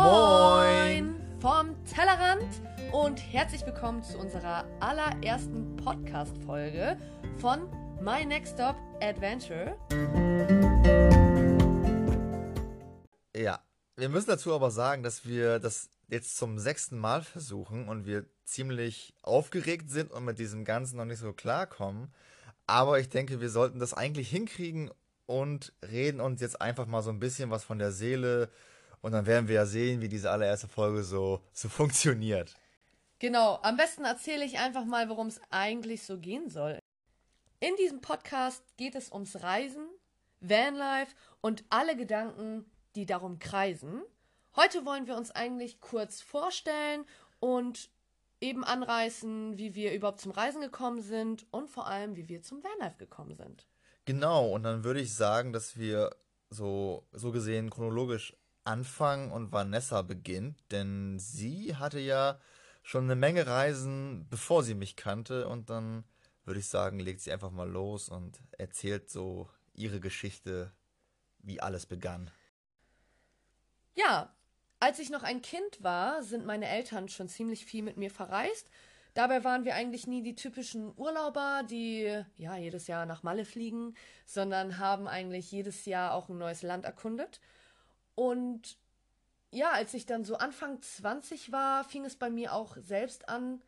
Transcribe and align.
Moin 0.00 1.20
vom 1.40 1.74
Tellerrand 1.84 2.46
und 2.92 3.18
herzlich 3.18 3.66
willkommen 3.66 4.00
zu 4.00 4.16
unserer 4.16 4.64
allerersten 4.78 5.74
Podcast-Folge 5.74 6.96
von 7.38 7.68
My 8.00 8.24
Next 8.24 8.54
Stop 8.54 8.76
Adventure. 9.00 9.76
Ja, 13.36 13.58
wir 13.96 14.08
müssen 14.08 14.30
dazu 14.30 14.54
aber 14.54 14.70
sagen, 14.70 15.02
dass 15.02 15.26
wir 15.26 15.58
das 15.58 15.90
jetzt 16.06 16.36
zum 16.36 16.60
sechsten 16.60 16.96
Mal 16.96 17.22
versuchen 17.22 17.88
und 17.88 18.06
wir 18.06 18.24
ziemlich 18.44 19.14
aufgeregt 19.22 19.90
sind 19.90 20.12
und 20.12 20.24
mit 20.24 20.38
diesem 20.38 20.64
Ganzen 20.64 20.98
noch 20.98 21.06
nicht 21.06 21.18
so 21.18 21.32
klarkommen. 21.32 22.14
Aber 22.68 23.00
ich 23.00 23.08
denke, 23.08 23.40
wir 23.40 23.50
sollten 23.50 23.80
das 23.80 23.94
eigentlich 23.94 24.30
hinkriegen 24.30 24.92
und 25.26 25.72
reden 25.82 26.20
uns 26.20 26.40
jetzt 26.40 26.62
einfach 26.62 26.86
mal 26.86 27.02
so 27.02 27.10
ein 27.10 27.18
bisschen 27.18 27.50
was 27.50 27.64
von 27.64 27.80
der 27.80 27.90
Seele 27.90 28.48
und 29.00 29.12
dann 29.12 29.26
werden 29.26 29.48
wir 29.48 29.56
ja 29.56 29.66
sehen, 29.66 30.00
wie 30.00 30.08
diese 30.08 30.30
allererste 30.30 30.68
Folge 30.68 31.02
so, 31.02 31.42
so 31.52 31.68
funktioniert. 31.68 32.54
Genau, 33.18 33.58
am 33.62 33.76
besten 33.76 34.04
erzähle 34.04 34.44
ich 34.44 34.58
einfach 34.58 34.84
mal, 34.84 35.08
worum 35.08 35.26
es 35.26 35.40
eigentlich 35.50 36.04
so 36.04 36.18
gehen 36.18 36.48
soll. 36.48 36.78
In 37.60 37.74
diesem 37.76 38.00
Podcast 38.00 38.62
geht 38.76 38.94
es 38.94 39.10
ums 39.10 39.42
Reisen, 39.42 39.88
Vanlife 40.40 41.14
und 41.40 41.64
alle 41.68 41.96
Gedanken, 41.96 42.64
die 42.94 43.06
darum 43.06 43.40
kreisen. 43.40 44.02
Heute 44.54 44.84
wollen 44.86 45.08
wir 45.08 45.16
uns 45.16 45.32
eigentlich 45.32 45.80
kurz 45.80 46.20
vorstellen 46.20 47.04
und 47.40 47.90
eben 48.40 48.62
anreißen, 48.62 49.58
wie 49.58 49.74
wir 49.74 49.92
überhaupt 49.92 50.20
zum 50.20 50.30
Reisen 50.30 50.60
gekommen 50.60 51.02
sind 51.02 51.46
und 51.50 51.68
vor 51.68 51.88
allem, 51.88 52.14
wie 52.14 52.28
wir 52.28 52.42
zum 52.42 52.62
Vanlife 52.62 52.98
gekommen 52.98 53.34
sind. 53.34 53.66
Genau, 54.04 54.50
und 54.52 54.62
dann 54.62 54.84
würde 54.84 55.00
ich 55.00 55.14
sagen, 55.14 55.52
dass 55.52 55.76
wir 55.76 56.14
so, 56.50 57.06
so 57.12 57.32
gesehen 57.32 57.68
chronologisch 57.68 58.36
anfangen 58.68 59.32
und 59.32 59.50
Vanessa 59.50 60.02
beginnt, 60.02 60.62
denn 60.70 61.18
sie 61.18 61.74
hatte 61.76 61.98
ja 61.98 62.38
schon 62.82 63.04
eine 63.04 63.16
Menge 63.16 63.46
Reisen, 63.46 64.26
bevor 64.28 64.62
sie 64.62 64.74
mich 64.74 64.94
kannte 64.94 65.48
und 65.48 65.70
dann 65.70 66.04
würde 66.44 66.60
ich 66.60 66.68
sagen, 66.68 67.00
legt 67.00 67.20
sie 67.20 67.32
einfach 67.32 67.50
mal 67.50 67.68
los 67.68 68.08
und 68.08 68.38
erzählt 68.56 69.10
so 69.10 69.48
ihre 69.74 70.00
Geschichte, 70.00 70.72
wie 71.40 71.60
alles 71.60 71.86
begann. 71.86 72.30
Ja, 73.94 74.32
als 74.80 74.98
ich 74.98 75.10
noch 75.10 75.22
ein 75.22 75.42
Kind 75.42 75.82
war, 75.82 76.22
sind 76.22 76.46
meine 76.46 76.68
Eltern 76.68 77.08
schon 77.08 77.28
ziemlich 77.28 77.64
viel 77.64 77.82
mit 77.82 77.96
mir 77.96 78.10
verreist. 78.10 78.70
Dabei 79.14 79.42
waren 79.44 79.64
wir 79.64 79.74
eigentlich 79.74 80.06
nie 80.06 80.22
die 80.22 80.34
typischen 80.34 80.92
Urlauber, 80.96 81.62
die 81.68 82.22
ja 82.36 82.56
jedes 82.56 82.86
Jahr 82.86 83.06
nach 83.06 83.22
Malle 83.22 83.44
fliegen, 83.44 83.94
sondern 84.26 84.78
haben 84.78 85.08
eigentlich 85.08 85.50
jedes 85.50 85.86
Jahr 85.86 86.14
auch 86.14 86.28
ein 86.28 86.38
neues 86.38 86.62
Land 86.62 86.84
erkundet. 86.84 87.40
Und 88.18 88.76
ja, 89.52 89.70
als 89.70 89.94
ich 89.94 90.04
dann 90.04 90.24
so 90.24 90.38
Anfang 90.38 90.82
20 90.82 91.52
war, 91.52 91.84
fing 91.84 92.04
es 92.04 92.16
bei 92.16 92.30
mir 92.30 92.52
auch 92.52 92.76
selbst 92.76 93.28
an, 93.28 93.62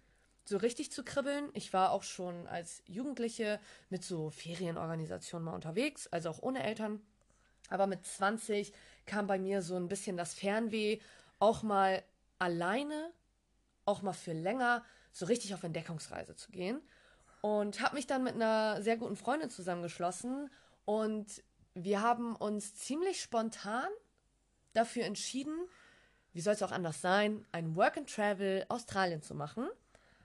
so 0.44 0.56
richtig 0.56 0.90
zu 0.90 1.04
kribbeln. 1.04 1.50
Ich 1.52 1.72
war 1.72 1.92
auch 1.92 2.02
schon 2.02 2.48
als 2.48 2.82
Jugendliche 2.86 3.60
mit 3.90 4.02
so 4.02 4.30
Ferienorganisationen 4.30 5.44
mal 5.44 5.54
unterwegs, 5.54 6.08
also 6.08 6.30
auch 6.30 6.42
ohne 6.42 6.64
Eltern. 6.64 7.00
Aber 7.68 7.86
mit 7.86 8.04
20 8.04 8.72
kam 9.06 9.28
bei 9.28 9.38
mir 9.38 9.62
so 9.62 9.76
ein 9.76 9.86
bisschen 9.86 10.16
das 10.16 10.34
Fernweh, 10.34 10.98
auch 11.38 11.62
mal 11.62 12.02
alleine, 12.40 13.12
auch 13.84 14.02
mal 14.02 14.14
für 14.14 14.32
länger, 14.32 14.84
so 15.12 15.26
richtig 15.26 15.54
auf 15.54 15.62
Entdeckungsreise 15.62 16.34
zu 16.34 16.50
gehen. 16.50 16.80
Und 17.40 17.80
habe 17.80 17.94
mich 17.94 18.08
dann 18.08 18.24
mit 18.24 18.34
einer 18.34 18.82
sehr 18.82 18.96
guten 18.96 19.14
Freundin 19.14 19.48
zusammengeschlossen 19.48 20.50
und 20.86 21.40
wir 21.74 22.02
haben 22.02 22.34
uns 22.34 22.74
ziemlich 22.74 23.22
spontan 23.22 23.88
dafür 24.72 25.04
entschieden, 25.04 25.54
wie 26.32 26.40
soll 26.40 26.54
es 26.54 26.62
auch 26.62 26.72
anders 26.72 27.00
sein, 27.00 27.44
ein 27.52 27.74
Work 27.76 27.96
and 27.96 28.12
Travel 28.12 28.64
Australien 28.68 29.22
zu 29.22 29.34
machen, 29.34 29.68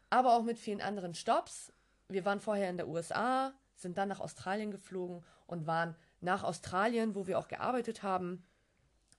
aber 0.09 0.35
auch 0.35 0.43
mit 0.43 0.59
vielen 0.59 0.81
anderen 0.81 1.15
Stops. 1.15 1.73
Wir 2.07 2.25
waren 2.25 2.39
vorher 2.39 2.69
in 2.69 2.77
der 2.77 2.87
USA, 2.87 3.53
sind 3.75 3.97
dann 3.97 4.09
nach 4.09 4.19
Australien 4.19 4.71
geflogen 4.71 5.23
und 5.47 5.67
waren 5.67 5.95
nach 6.21 6.43
Australien, 6.43 7.15
wo 7.15 7.27
wir 7.27 7.39
auch 7.39 7.47
gearbeitet 7.47 8.03
haben, 8.03 8.45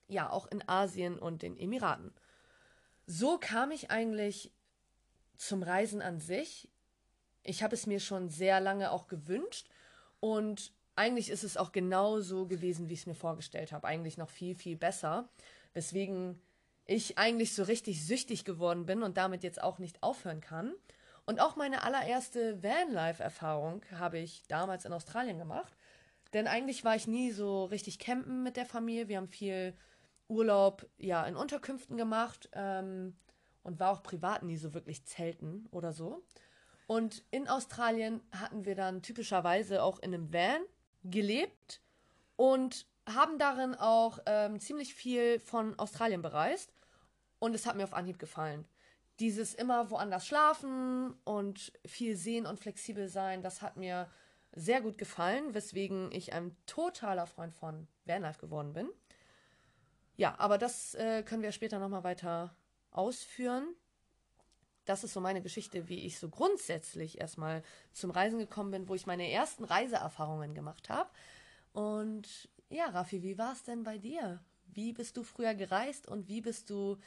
ja, 0.07 0.29
auch 0.29 0.47
in 0.47 0.67
Asien 0.67 1.19
und 1.19 1.41
den 1.41 1.57
Emiraten. 1.57 2.13
So 3.05 3.37
kam 3.37 3.71
ich 3.71 3.91
eigentlich 3.91 4.51
zum 5.35 5.63
Reisen 5.63 6.01
an 6.01 6.19
sich. 6.19 6.69
Ich 7.43 7.63
habe 7.63 7.75
es 7.75 7.87
mir 7.87 7.99
schon 7.99 8.29
sehr 8.29 8.59
lange 8.59 8.91
auch 8.91 9.07
gewünscht 9.07 9.69
und 10.19 10.73
eigentlich 10.97 11.29
ist 11.29 11.43
es 11.43 11.57
auch 11.57 11.71
genau 11.71 12.19
so 12.19 12.47
gewesen, 12.47 12.89
wie 12.89 12.93
ich 12.93 13.01
es 13.01 13.05
mir 13.05 13.15
vorgestellt 13.15 13.71
habe. 13.71 13.87
Eigentlich 13.87 14.17
noch 14.17 14.29
viel, 14.29 14.55
viel 14.55 14.75
besser. 14.75 15.29
Weswegen 15.73 16.41
ich 16.85 17.17
eigentlich 17.17 17.53
so 17.53 17.63
richtig 17.63 18.05
süchtig 18.05 18.45
geworden 18.45 18.85
bin 18.85 19.03
und 19.03 19.17
damit 19.17 19.43
jetzt 19.43 19.61
auch 19.61 19.77
nicht 19.77 20.01
aufhören 20.01 20.41
kann. 20.41 20.73
Und 21.25 21.39
auch 21.39 21.55
meine 21.55 21.83
allererste 21.83 22.63
Vanlife-Erfahrung 22.63 23.83
habe 23.91 24.17
ich 24.17 24.43
damals 24.47 24.85
in 24.85 24.93
Australien 24.93 25.37
gemacht. 25.37 25.75
Denn 26.33 26.47
eigentlich 26.47 26.83
war 26.83 26.95
ich 26.95 27.05
nie 27.05 27.31
so 27.31 27.65
richtig 27.65 27.99
campen 27.99 28.43
mit 28.43 28.57
der 28.57 28.65
Familie. 28.65 29.07
Wir 29.07 29.17
haben 29.17 29.27
viel 29.27 29.75
Urlaub 30.29 30.89
ja 30.97 31.25
in 31.25 31.35
Unterkünften 31.35 31.97
gemacht 31.97 32.49
ähm, 32.53 33.15
und 33.63 33.79
war 33.79 33.91
auch 33.91 34.03
privat 34.03 34.43
nie 34.43 34.57
so 34.57 34.73
wirklich 34.73 35.05
zelten 35.05 35.67
oder 35.71 35.93
so. 35.93 36.23
Und 36.87 37.23
in 37.31 37.47
Australien 37.47 38.21
hatten 38.31 38.65
wir 38.65 38.75
dann 38.75 39.03
typischerweise 39.03 39.83
auch 39.83 39.99
in 39.99 40.13
einem 40.13 40.33
Van 40.33 40.61
gelebt 41.09 41.81
und 42.35 42.85
haben 43.07 43.39
darin 43.39 43.75
auch 43.75 44.19
ähm, 44.25 44.59
ziemlich 44.59 44.93
viel 44.93 45.39
von 45.39 45.77
Australien 45.79 46.21
bereist. 46.21 46.73
Und 47.39 47.53
es 47.53 47.65
hat 47.65 47.75
mir 47.75 47.83
auf 47.83 47.93
Anhieb 47.93 48.19
gefallen. 48.19 48.65
Dieses 49.19 49.53
immer 49.53 49.89
woanders 49.89 50.27
schlafen 50.27 51.15
und 51.23 51.71
viel 51.85 52.15
sehen 52.15 52.45
und 52.45 52.59
flexibel 52.59 53.07
sein, 53.07 53.41
das 53.41 53.61
hat 53.61 53.77
mir 53.77 54.09
sehr 54.53 54.81
gut 54.81 54.97
gefallen, 54.97 55.53
weswegen 55.53 56.11
ich 56.11 56.33
ein 56.33 56.55
totaler 56.65 57.27
Freund 57.27 57.53
von 57.53 57.87
Vanlife 58.05 58.39
geworden 58.39 58.73
bin. 58.73 58.89
Ja, 60.15 60.35
aber 60.39 60.57
das 60.57 60.95
äh, 60.95 61.23
können 61.23 61.43
wir 61.43 61.51
später 61.51 61.79
nochmal 61.79 62.03
weiter 62.03 62.55
ausführen. 62.91 63.75
Das 64.87 65.03
ist 65.03 65.13
so 65.13 65.19
meine 65.19 65.41
Geschichte, 65.41 65.89
wie 65.89 66.05
ich 66.05 66.17
so 66.17 66.29
grundsätzlich 66.29 67.19
erstmal 67.19 67.61
zum 67.91 68.09
Reisen 68.09 68.39
gekommen 68.39 68.71
bin, 68.71 68.87
wo 68.87 68.95
ich 68.95 69.05
meine 69.05 69.29
ersten 69.29 69.65
Reiseerfahrungen 69.65 70.55
gemacht 70.55 70.89
habe. 70.89 71.09
Und 71.73 72.49
ja, 72.69 72.85
Raffi, 72.85 73.21
wie 73.21 73.37
war 73.37 73.51
es 73.51 73.63
denn 73.63 73.83
bei 73.83 73.97
dir? 73.97 74.39
Wie 74.65 74.93
bist 74.93 75.17
du 75.17 75.23
früher 75.23 75.55
gereist 75.55 76.07
und 76.07 76.29
wie 76.29 76.39
bist 76.39 76.69
du 76.69 76.97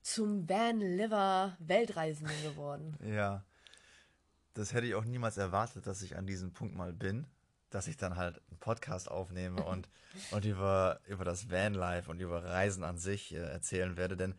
zum 0.00 0.48
Van 0.48 0.80
Liver 0.80 1.54
Weltreisenden 1.58 2.42
geworden? 2.42 2.96
Ja, 3.04 3.44
das 4.54 4.72
hätte 4.72 4.86
ich 4.86 4.94
auch 4.94 5.04
niemals 5.04 5.36
erwartet, 5.36 5.86
dass 5.86 6.00
ich 6.00 6.16
an 6.16 6.26
diesem 6.26 6.52
Punkt 6.54 6.74
mal 6.74 6.94
bin, 6.94 7.26
dass 7.68 7.88
ich 7.88 7.98
dann 7.98 8.16
halt 8.16 8.40
einen 8.48 8.58
Podcast 8.58 9.10
aufnehme 9.10 9.62
und, 9.64 9.90
und 10.30 10.46
über, 10.46 11.00
über 11.06 11.26
das 11.26 11.50
Vanlife 11.50 12.10
und 12.10 12.20
über 12.20 12.42
Reisen 12.42 12.84
an 12.84 12.96
sich 12.96 13.34
äh, 13.34 13.38
erzählen 13.38 13.98
werde, 13.98 14.16
denn 14.16 14.34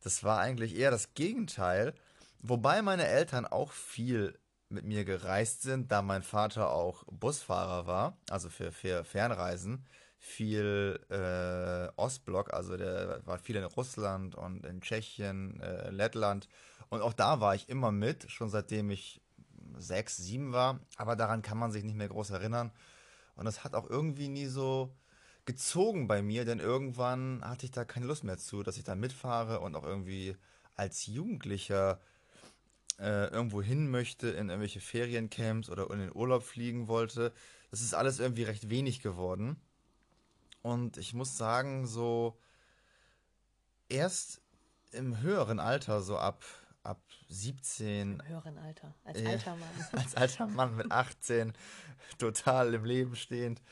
das 0.00 0.24
war 0.24 0.40
eigentlich 0.40 0.74
eher 0.74 0.90
das 0.90 1.14
Gegenteil. 1.14 1.94
Wobei 2.42 2.82
meine 2.82 3.06
Eltern 3.06 3.46
auch 3.46 3.72
viel 3.72 4.38
mit 4.68 4.84
mir 4.84 5.04
gereist 5.04 5.62
sind, 5.62 5.92
da 5.92 6.02
mein 6.02 6.22
Vater 6.22 6.70
auch 6.70 7.04
Busfahrer 7.10 7.86
war, 7.86 8.16
also 8.30 8.48
für, 8.48 8.72
für 8.72 9.04
Fernreisen, 9.04 9.84
viel 10.18 11.00
äh, 11.10 11.92
Ostblock, 12.00 12.52
also 12.52 12.76
der 12.76 13.20
war 13.26 13.38
viel 13.38 13.56
in 13.56 13.64
Russland 13.64 14.34
und 14.34 14.64
in 14.64 14.80
Tschechien, 14.80 15.60
äh, 15.60 15.90
Lettland. 15.90 16.48
Und 16.88 17.02
auch 17.02 17.12
da 17.12 17.40
war 17.40 17.54
ich 17.54 17.68
immer 17.68 17.90
mit, 17.92 18.30
schon 18.30 18.48
seitdem 18.48 18.90
ich 18.90 19.20
sechs, 19.78 20.16
sieben 20.16 20.52
war. 20.52 20.80
Aber 20.96 21.16
daran 21.16 21.42
kann 21.42 21.58
man 21.58 21.72
sich 21.72 21.84
nicht 21.84 21.96
mehr 21.96 22.08
groß 22.08 22.30
erinnern. 22.30 22.70
Und 23.34 23.44
das 23.44 23.64
hat 23.64 23.74
auch 23.74 23.88
irgendwie 23.88 24.28
nie 24.28 24.46
so 24.46 24.94
gezogen 25.44 26.06
bei 26.06 26.22
mir, 26.22 26.44
denn 26.44 26.60
irgendwann 26.60 27.42
hatte 27.44 27.66
ich 27.66 27.72
da 27.72 27.84
keine 27.84 28.06
Lust 28.06 28.24
mehr 28.24 28.38
zu, 28.38 28.62
dass 28.62 28.76
ich 28.76 28.84
da 28.84 28.94
mitfahre 28.94 29.60
und 29.60 29.74
auch 29.74 29.84
irgendwie 29.84 30.36
als 30.76 31.06
Jugendlicher 31.06 32.00
äh, 32.98 33.26
irgendwo 33.28 33.62
hin 33.62 33.90
möchte, 33.90 34.28
in 34.28 34.48
irgendwelche 34.48 34.80
Feriencamps 34.80 35.70
oder 35.70 35.90
in 35.90 35.98
den 35.98 36.14
Urlaub 36.14 36.42
fliegen 36.42 36.88
wollte. 36.88 37.32
Das 37.70 37.80
ist 37.80 37.94
alles 37.94 38.20
irgendwie 38.20 38.44
recht 38.44 38.70
wenig 38.70 39.00
geworden. 39.00 39.56
Und 40.62 40.96
ich 40.96 41.12
muss 41.14 41.36
sagen, 41.36 41.86
so 41.86 42.38
erst 43.88 44.40
im 44.92 45.20
höheren 45.20 45.58
Alter, 45.58 46.00
so 46.00 46.18
ab, 46.18 46.44
ab 46.82 47.00
17. 47.28 48.20
Im 48.20 48.28
höheren 48.28 48.58
Alter, 48.58 48.94
als 49.04 49.20
äh, 49.20 49.26
alter 49.26 49.56
Mann. 49.56 49.68
Als 49.92 50.14
alter 50.14 50.46
Mann 50.46 50.76
mit 50.76 50.92
18, 50.92 51.52
total 52.18 52.74
im 52.74 52.84
Leben 52.84 53.16
stehend, 53.16 53.62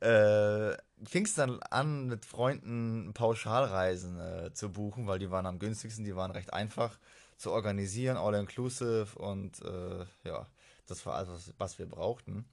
äh, 0.00 0.76
fing 1.04 1.24
es 1.24 1.34
dann 1.34 1.60
an, 1.64 2.06
mit 2.06 2.24
Freunden 2.24 3.12
Pauschalreisen 3.14 4.18
äh, 4.18 4.54
zu 4.54 4.72
buchen, 4.72 5.06
weil 5.06 5.18
die 5.18 5.30
waren 5.30 5.46
am 5.46 5.58
günstigsten, 5.58 6.04
die 6.04 6.16
waren 6.16 6.30
recht 6.30 6.52
einfach 6.52 6.98
zu 7.42 7.50
organisieren, 7.50 8.16
all 8.16 8.34
inclusive 8.34 9.18
und 9.18 9.60
äh, 9.62 10.06
ja, 10.24 10.46
das 10.86 11.04
war 11.04 11.16
alles, 11.16 11.52
was 11.58 11.78
wir 11.78 11.86
brauchten. 11.86 12.44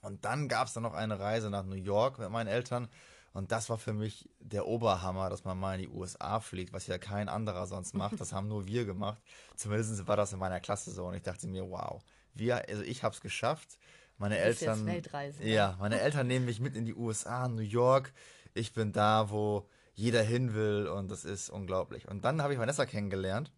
Und 0.00 0.24
dann 0.24 0.48
gab 0.48 0.66
es 0.68 0.72
dann 0.72 0.82
noch 0.82 0.94
eine 0.94 1.18
Reise 1.18 1.50
nach 1.50 1.64
New 1.64 1.76
York 1.76 2.18
mit 2.18 2.30
meinen 2.30 2.46
Eltern, 2.46 2.88
Und 3.34 3.52
das 3.52 3.68
war 3.68 3.76
für 3.76 3.92
mich 3.92 4.30
der 4.40 4.66
Oberhammer, 4.66 5.28
dass 5.28 5.44
man 5.44 5.58
mal 5.58 5.74
in 5.74 5.82
die 5.82 5.88
USA 5.88 6.40
fliegt, 6.40 6.72
was 6.72 6.86
ja 6.86 6.98
kein 6.98 7.28
anderer 7.28 7.66
sonst 7.66 7.94
macht. 7.94 8.18
Das 8.18 8.32
haben 8.32 8.48
nur 8.48 8.66
wir 8.66 8.84
gemacht. 8.86 9.20
Zumindest 9.56 10.08
war 10.08 10.16
das 10.16 10.32
in 10.32 10.38
meiner 10.38 10.60
Klasse 10.60 10.90
so. 10.90 11.06
Und 11.06 11.14
ich 11.14 11.22
dachte 11.22 11.46
mir, 11.46 11.68
wow, 11.68 12.02
wir, 12.34 12.66
also 12.68 12.82
ich 12.82 13.02
habe 13.02 13.14
es 13.14 13.20
geschafft. 13.20 13.78
Meine 14.16 14.38
Eltern, 14.38 14.86
Weltreisen, 14.86 15.46
ja, 15.46 15.76
meine 15.78 16.00
Eltern 16.00 16.26
nehmen 16.26 16.46
mich 16.46 16.60
mit 16.60 16.74
in 16.74 16.86
die 16.86 16.94
USA, 16.94 17.46
New 17.46 17.60
York. 17.60 18.12
Ich 18.54 18.72
bin 18.72 18.92
da, 18.92 19.30
wo 19.30 19.68
jeder 19.94 20.22
hin 20.22 20.54
will 20.54 20.88
und 20.88 21.10
das 21.10 21.24
ist 21.24 21.50
unglaublich. 21.50 22.08
Und 22.08 22.24
dann 22.24 22.40
habe 22.42 22.54
ich 22.54 22.58
Vanessa 22.58 22.86
kennengelernt 22.86 23.52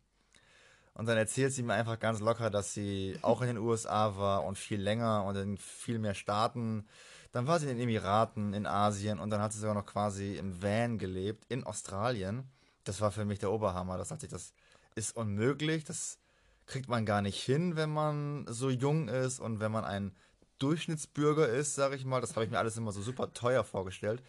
und 1.00 1.06
dann 1.06 1.17
erzählt 1.17 1.55
sie 1.55 1.62
mir 1.62 1.73
einfach 1.73 1.99
ganz 1.99 2.20
locker, 2.20 2.50
dass 2.50 2.75
sie 2.75 3.19
auch 3.23 3.41
in 3.41 3.47
den 3.47 3.56
USA 3.56 4.19
war 4.19 4.44
und 4.44 4.58
viel 4.58 4.79
länger 4.79 5.25
und 5.25 5.35
in 5.35 5.56
viel 5.56 5.99
mehr 5.99 6.12
Staaten. 6.12 6.85
Dann 7.32 7.47
war 7.47 7.58
sie 7.58 7.70
in 7.70 7.79
den 7.79 7.85
Emiraten, 7.85 8.52
in 8.52 8.67
Asien 8.67 9.19
und 9.19 9.31
dann 9.31 9.41
hat 9.41 9.55
sie 9.55 9.61
sogar 9.61 9.75
noch 9.75 9.87
quasi 9.87 10.37
im 10.37 10.62
Van 10.62 10.99
gelebt 10.99 11.47
in 11.49 11.64
Australien. 11.64 12.44
Das 12.85 13.00
war 13.00 13.12
für 13.12 13.25
mich 13.25 13.38
der 13.38 13.50
Oberhammer. 13.50 13.97
Das 13.97 14.11
hat 14.11 14.20
sich, 14.20 14.29
das 14.29 14.52
ist 14.94 15.17
unmöglich. 15.17 15.85
Das 15.85 16.19
kriegt 16.67 16.91
man 16.91 17.06
gar 17.06 17.23
nicht 17.23 17.43
hin, 17.43 17.76
wenn 17.76 17.88
man 17.88 18.44
so 18.47 18.69
jung 18.69 19.08
ist 19.08 19.41
und 19.41 19.58
wenn 19.58 19.73
man 19.73 19.87
ein 19.87 20.14
Durchschnittsbürger 20.58 21.49
ist, 21.49 21.76
sage 21.76 21.97
ich 21.97 22.05
mal. 22.05 22.20
Das 22.20 22.37
habe 22.37 22.44
ich 22.44 22.50
mir 22.50 22.58
alles 22.58 22.76
immer 22.76 22.93
so 22.93 23.00
super 23.00 23.32
teuer 23.32 23.64
vorgestellt, 23.64 24.23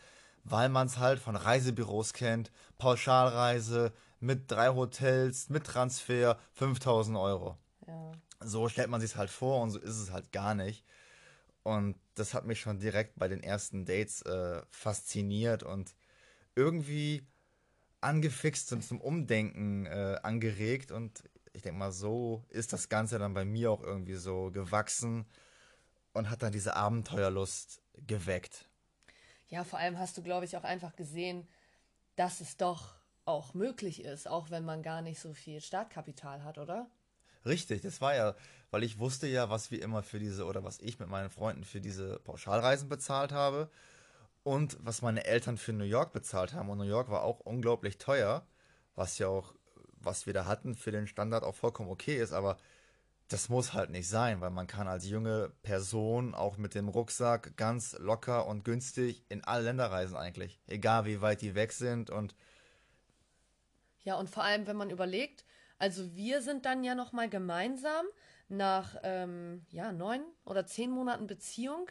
weil 0.46 0.70
man 0.70 0.88
es 0.88 1.00
halt 1.00 1.20
von 1.20 1.36
Reisebüros 1.36 2.14
kennt, 2.14 2.50
Pauschalreise 2.78 3.92
mit 4.22 4.50
drei 4.50 4.70
Hotels, 4.70 5.50
mit 5.50 5.66
Transfer, 5.66 6.40
5000 6.54 7.18
Euro. 7.18 7.58
Ja. 7.88 8.12
So 8.40 8.70
stellt 8.70 8.90
man 8.90 9.02
sich 9.02 9.16
halt 9.16 9.30
vor 9.30 9.62
und 9.62 9.72
so 9.72 9.80
ist 9.80 9.98
es 9.98 10.12
halt 10.12 10.32
gar 10.32 10.56
nicht. 10.56 10.86
Und 11.64 11.96
das 12.16 12.34
hat 12.34 12.46
mich 12.46 12.60
schon 12.60 12.80
direkt 12.80 13.18
bei 13.18 13.28
den 13.28 13.44
ersten 13.44 13.86
Dates 13.86 14.22
äh, 14.24 14.62
fasziniert 14.70 15.64
und 15.64 15.96
irgendwie 16.56 17.28
angefixt 18.00 18.74
und 18.74 18.84
zum 18.84 19.00
Umdenken 19.00 19.86
äh, 19.86 20.18
angeregt. 20.24 20.92
Und 20.92 21.24
ich 21.54 21.62
denke 21.62 21.80
mal, 21.80 21.92
so 21.92 22.46
ist 22.50 22.74
das 22.74 22.90
Ganze 22.90 23.20
dann 23.20 23.34
bei 23.34 23.46
mir 23.46 23.72
auch 23.72 23.82
irgendwie 23.82 24.16
so 24.16 24.52
gewachsen 24.52 25.26
und 26.14 26.30
hat 26.30 26.42
dann 26.42 26.52
diese 26.52 26.76
Abenteuerlust 26.76 27.82
geweckt. 28.08 28.70
Ja, 29.48 29.64
vor 29.64 29.80
allem 29.80 30.00
hast 30.00 30.18
du, 30.18 30.24
glaube 30.24 30.46
ich, 30.46 30.58
auch 30.58 30.64
einfach 30.64 30.96
gesehen, 30.96 31.48
dass 32.16 32.40
es 32.40 32.58
doch 32.58 33.01
auch 33.32 33.54
möglich 33.54 34.04
ist, 34.04 34.28
auch 34.28 34.50
wenn 34.50 34.66
man 34.66 34.84
gar 34.84 35.02
nicht 35.02 35.20
so 35.20 35.34
viel 35.34 35.62
Startkapital 35.62 36.44
hat, 36.44 36.58
oder? 36.58 36.88
Richtig, 37.46 37.82
das 37.82 38.02
war 38.02 38.16
ja, 38.16 38.36
weil 38.70 38.84
ich 38.84 39.00
wusste 39.00 39.28
ja, 39.28 39.50
was 39.50 39.72
wir 39.72 39.82
immer 39.82 40.04
für 40.04 40.20
diese 40.20 40.46
oder 40.46 40.64
was 40.64 40.80
ich 40.80 41.00
mit 41.00 41.10
meinen 41.10 41.30
Freunden 41.30 41.64
für 41.64 41.82
diese 41.82 42.20
Pauschalreisen 42.20 42.88
bezahlt 42.88 43.32
habe 43.32 43.70
und 44.44 44.78
was 44.82 45.02
meine 45.02 45.26
Eltern 45.26 45.58
für 45.58 45.74
New 45.74 45.84
York 45.84 46.14
bezahlt 46.14 46.54
haben. 46.54 46.70
Und 46.70 46.78
New 46.78 46.84
York 46.84 47.10
war 47.10 47.24
auch 47.24 47.40
unglaublich 47.40 47.98
teuer, 47.98 48.46
was 48.96 49.18
ja 49.18 49.28
auch, 49.28 49.56
was 49.94 50.26
wir 50.26 50.34
da 50.34 50.46
hatten, 50.46 50.76
für 50.76 50.92
den 50.92 51.08
Standard 51.08 51.44
auch 51.44 51.56
vollkommen 51.56 51.90
okay 51.90 52.18
ist, 52.18 52.34
aber 52.34 52.58
das 53.28 53.48
muss 53.48 53.74
halt 53.74 53.92
nicht 53.92 54.10
sein, 54.10 54.42
weil 54.42 54.50
man 54.50 54.68
kann 54.68 54.90
als 54.90 55.08
junge 55.08 55.54
Person 55.64 56.36
auch 56.36 56.58
mit 56.58 56.76
dem 56.76 56.90
Rucksack 56.90 57.56
ganz 57.56 57.98
locker 57.98 58.46
und 58.46 58.66
günstig 58.66 59.24
in 59.30 59.44
alle 59.44 59.64
Länder 59.64 59.90
reisen 59.90 60.18
eigentlich. 60.18 60.60
Egal 60.68 61.06
wie 61.06 61.22
weit 61.22 61.42
die 61.42 61.56
weg 61.56 61.72
sind 61.72 62.10
und 62.10 62.36
Ja, 64.04 64.16
und 64.16 64.30
vor 64.30 64.44
allem, 64.44 64.68
wenn 64.68 64.76
man 64.76 64.90
überlegt, 64.90 65.46
also 65.78 66.16
wir 66.16 66.42
sind 66.42 66.66
dann 66.66 66.84
ja 66.84 66.96
nochmal 66.96 67.30
gemeinsam 67.30 68.06
nach 68.50 68.96
ähm, 69.04 69.66
ja, 69.70 69.92
neun 69.92 70.22
oder 70.46 70.66
zehn 70.66 70.92
Monaten 70.92 71.28
Beziehung 71.28 71.90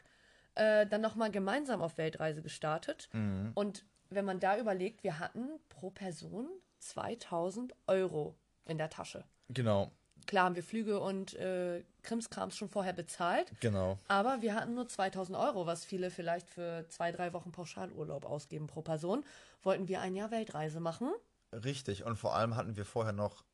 äh, 0.55 0.87
dann 0.87 1.01
nochmal 1.01 1.31
gemeinsam 1.31 1.81
auf 1.83 1.99
Weltreise 1.99 2.43
gestartet. 2.43 3.09
Und 3.55 3.85
wenn 4.11 4.25
man 4.25 4.41
da 4.41 4.59
überlegt, 4.59 5.03
wir 5.05 5.19
hatten 5.19 5.49
pro 5.69 5.91
Person 5.91 6.49
2000 6.81 7.75
Euro 7.87 8.37
in 8.67 8.79
der 8.79 8.91
Tasche. 8.91 9.25
genau, 9.49 9.91
Klar 10.27 10.45
haben 10.45 10.57
wir 10.57 10.63
Flüge 10.63 11.01
und 11.01 11.35
äh, 11.35 11.83
Krimskrams 12.03 12.57
schon 12.57 12.69
vorher 12.69 12.93
bezahlt, 12.93 13.51
genau. 13.61 13.99
aber 14.09 14.43
wir 14.43 14.55
hatten 14.55 14.75
nur 14.75 14.87
2000 14.87 15.37
Euro, 15.37 15.67
was 15.67 15.85
viele 15.85 16.11
vielleicht 16.11 16.49
für 16.49 16.87
zwei, 16.89 17.11
drei 17.11 17.33
Wochen 17.33 17.53
Pauschalurlaub 17.53 18.25
ausgeben 18.25 18.67
pro 18.67 18.83
Person. 18.83 19.25
Wollten 19.63 19.89
wir 19.89 20.01
ein 20.01 20.15
Jahr 20.15 20.31
Weltreise 20.31 20.81
machen. 20.81 21.11
Richtig, 21.53 22.05
und 22.05 22.17
vor 22.17 22.35
allem 22.35 22.57
hatten 22.57 22.77
wir 22.77 22.85
vorher 22.85 23.13
noch 23.13 23.45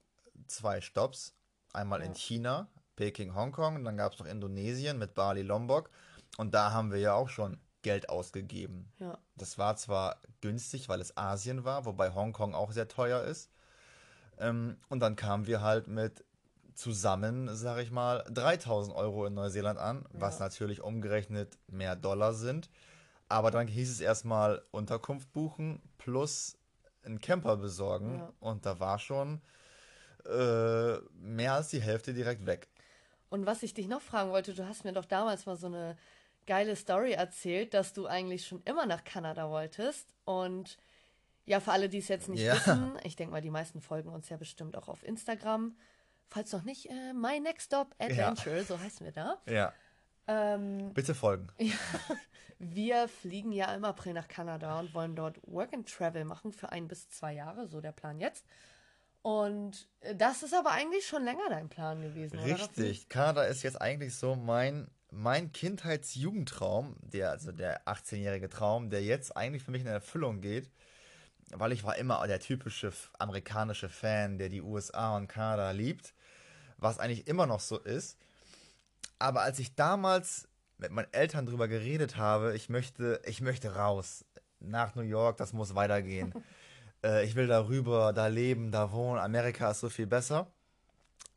zwei 0.46 0.80
Stops. 0.80 1.34
Einmal 1.72 2.02
in 2.02 2.14
China, 2.14 2.68
Peking, 2.94 3.34
Hongkong, 3.34 3.76
und 3.76 3.84
dann 3.84 3.96
gab 3.96 4.12
es 4.12 4.18
noch 4.18 4.26
Indonesien 4.26 4.98
mit 4.98 5.14
Bali, 5.14 5.42
Lombok. 5.42 5.90
Und 6.38 6.54
da 6.54 6.72
haben 6.72 6.90
wir 6.92 6.98
ja 6.98 7.14
auch 7.14 7.28
schon 7.28 7.58
Geld 7.82 8.08
ausgegeben. 8.08 8.92
Ja. 8.98 9.18
Das 9.36 9.58
war 9.58 9.76
zwar 9.76 10.20
günstig, 10.40 10.88
weil 10.88 11.00
es 11.00 11.16
Asien 11.16 11.64
war, 11.64 11.84
wobei 11.84 12.14
Hongkong 12.14 12.54
auch 12.54 12.72
sehr 12.72 12.88
teuer 12.88 13.22
ist. 13.22 13.50
Ähm, 14.38 14.76
und 14.88 15.00
dann 15.00 15.16
kamen 15.16 15.46
wir 15.46 15.60
halt 15.60 15.86
mit 15.86 16.24
zusammen, 16.74 17.54
sag 17.54 17.78
ich 17.78 17.90
mal, 17.90 18.24
3000 18.30 18.94
Euro 18.94 19.26
in 19.26 19.34
Neuseeland 19.34 19.78
an, 19.78 20.04
was 20.12 20.40
natürlich 20.40 20.82
umgerechnet 20.82 21.58
mehr 21.68 21.96
Dollar 21.96 22.34
sind. 22.34 22.70
Aber 23.28 23.50
dann 23.50 23.66
hieß 23.66 23.90
es 23.90 24.00
erstmal 24.00 24.62
Unterkunft 24.70 25.32
buchen 25.32 25.80
plus 25.98 26.58
einen 27.06 27.20
Camper 27.20 27.56
besorgen. 27.56 28.18
Ja. 28.18 28.32
Und 28.40 28.66
da 28.66 28.78
war 28.80 28.98
schon 28.98 29.40
äh, 30.26 30.96
mehr 31.14 31.54
als 31.54 31.68
die 31.68 31.80
Hälfte 31.80 32.12
direkt 32.12 32.46
weg. 32.46 32.68
Und 33.28 33.46
was 33.46 33.62
ich 33.62 33.74
dich 33.74 33.88
noch 33.88 34.02
fragen 34.02 34.30
wollte, 34.30 34.54
du 34.54 34.66
hast 34.68 34.84
mir 34.84 34.92
doch 34.92 35.04
damals 35.04 35.46
mal 35.46 35.56
so 35.56 35.66
eine 35.66 35.96
geile 36.46 36.76
Story 36.76 37.12
erzählt, 37.12 37.74
dass 37.74 37.92
du 37.92 38.06
eigentlich 38.06 38.46
schon 38.46 38.62
immer 38.64 38.86
nach 38.86 39.04
Kanada 39.04 39.50
wolltest. 39.50 40.14
Und 40.24 40.78
ja, 41.44 41.60
für 41.60 41.72
alle, 41.72 41.88
die 41.88 41.98
es 41.98 42.08
jetzt 42.08 42.28
nicht 42.28 42.42
Ja. 42.42 42.54
wissen, 42.54 42.96
ich 43.04 43.16
denke 43.16 43.32
mal, 43.32 43.40
die 43.40 43.50
meisten 43.50 43.80
folgen 43.80 44.10
uns 44.10 44.28
ja 44.28 44.36
bestimmt 44.36 44.76
auch 44.76 44.88
auf 44.88 45.02
Instagram. 45.04 45.76
Falls 46.28 46.52
noch 46.52 46.64
nicht, 46.64 46.90
äh, 46.90 47.12
My 47.12 47.38
Next 47.40 47.66
Stop 47.66 47.94
Adventure, 47.98 48.64
so 48.64 48.78
heißen 48.80 49.04
wir 49.04 49.12
da. 49.12 49.38
Ja. 49.48 49.72
Ähm, 50.28 50.92
Bitte 50.94 51.14
folgen. 51.14 51.48
wir 52.58 53.08
fliegen 53.08 53.52
ja 53.52 53.74
im 53.74 53.84
April 53.84 54.14
nach 54.14 54.28
Kanada 54.28 54.80
und 54.80 54.94
wollen 54.94 55.14
dort 55.14 55.38
Work 55.46 55.74
and 55.74 55.88
Travel 55.88 56.24
machen 56.24 56.52
für 56.52 56.72
ein 56.72 56.88
bis 56.88 57.08
zwei 57.08 57.34
Jahre, 57.34 57.66
so 57.68 57.80
der 57.80 57.92
Plan 57.92 58.18
jetzt. 58.18 58.44
Und 59.22 59.88
das 60.14 60.44
ist 60.44 60.54
aber 60.54 60.70
eigentlich 60.70 61.04
schon 61.04 61.24
länger 61.24 61.48
dein 61.50 61.68
Plan 61.68 62.00
gewesen, 62.00 62.38
oder? 62.38 62.46
Richtig. 62.46 63.08
Kanada 63.08 63.42
ist 63.42 63.64
jetzt 63.64 63.80
eigentlich 63.80 64.14
so 64.14 64.36
mein, 64.36 64.88
mein 65.10 65.50
Kindheitsjugendtraum, 65.50 66.96
der, 67.00 67.32
also 67.32 67.50
der 67.50 67.84
18-jährige 67.86 68.48
Traum, 68.48 68.88
der 68.88 69.02
jetzt 69.02 69.36
eigentlich 69.36 69.64
für 69.64 69.72
mich 69.72 69.82
in 69.82 69.88
Erfüllung 69.88 70.40
geht. 70.40 70.70
Weil 71.50 71.72
ich 71.72 71.84
war 71.84 71.96
immer 71.96 72.24
der 72.26 72.40
typische 72.40 72.92
amerikanische 73.18 73.88
Fan, 73.88 74.38
der 74.38 74.48
die 74.48 74.62
USA 74.62 75.16
und 75.16 75.26
Kanada 75.28 75.72
liebt, 75.72 76.14
was 76.76 76.98
eigentlich 76.98 77.26
immer 77.26 77.46
noch 77.46 77.60
so 77.60 77.78
ist. 77.78 78.18
Aber 79.18 79.42
als 79.42 79.58
ich 79.58 79.74
damals 79.74 80.48
mit 80.78 80.90
meinen 80.90 81.12
Eltern 81.12 81.46
drüber 81.46 81.68
geredet 81.68 82.16
habe, 82.16 82.54
ich 82.54 82.68
möchte, 82.68 83.20
ich 83.24 83.40
möchte 83.40 83.74
raus 83.74 84.24
nach 84.60 84.94
New 84.94 85.02
York, 85.02 85.36
das 85.36 85.52
muss 85.52 85.74
weitergehen. 85.74 86.34
äh, 87.04 87.24
ich 87.24 87.34
will 87.34 87.46
da 87.46 87.66
rüber, 87.66 88.12
da 88.12 88.26
leben, 88.26 88.70
da 88.70 88.92
wohnen, 88.92 89.20
Amerika 89.20 89.70
ist 89.70 89.80
so 89.80 89.88
viel 89.88 90.06
besser. 90.06 90.46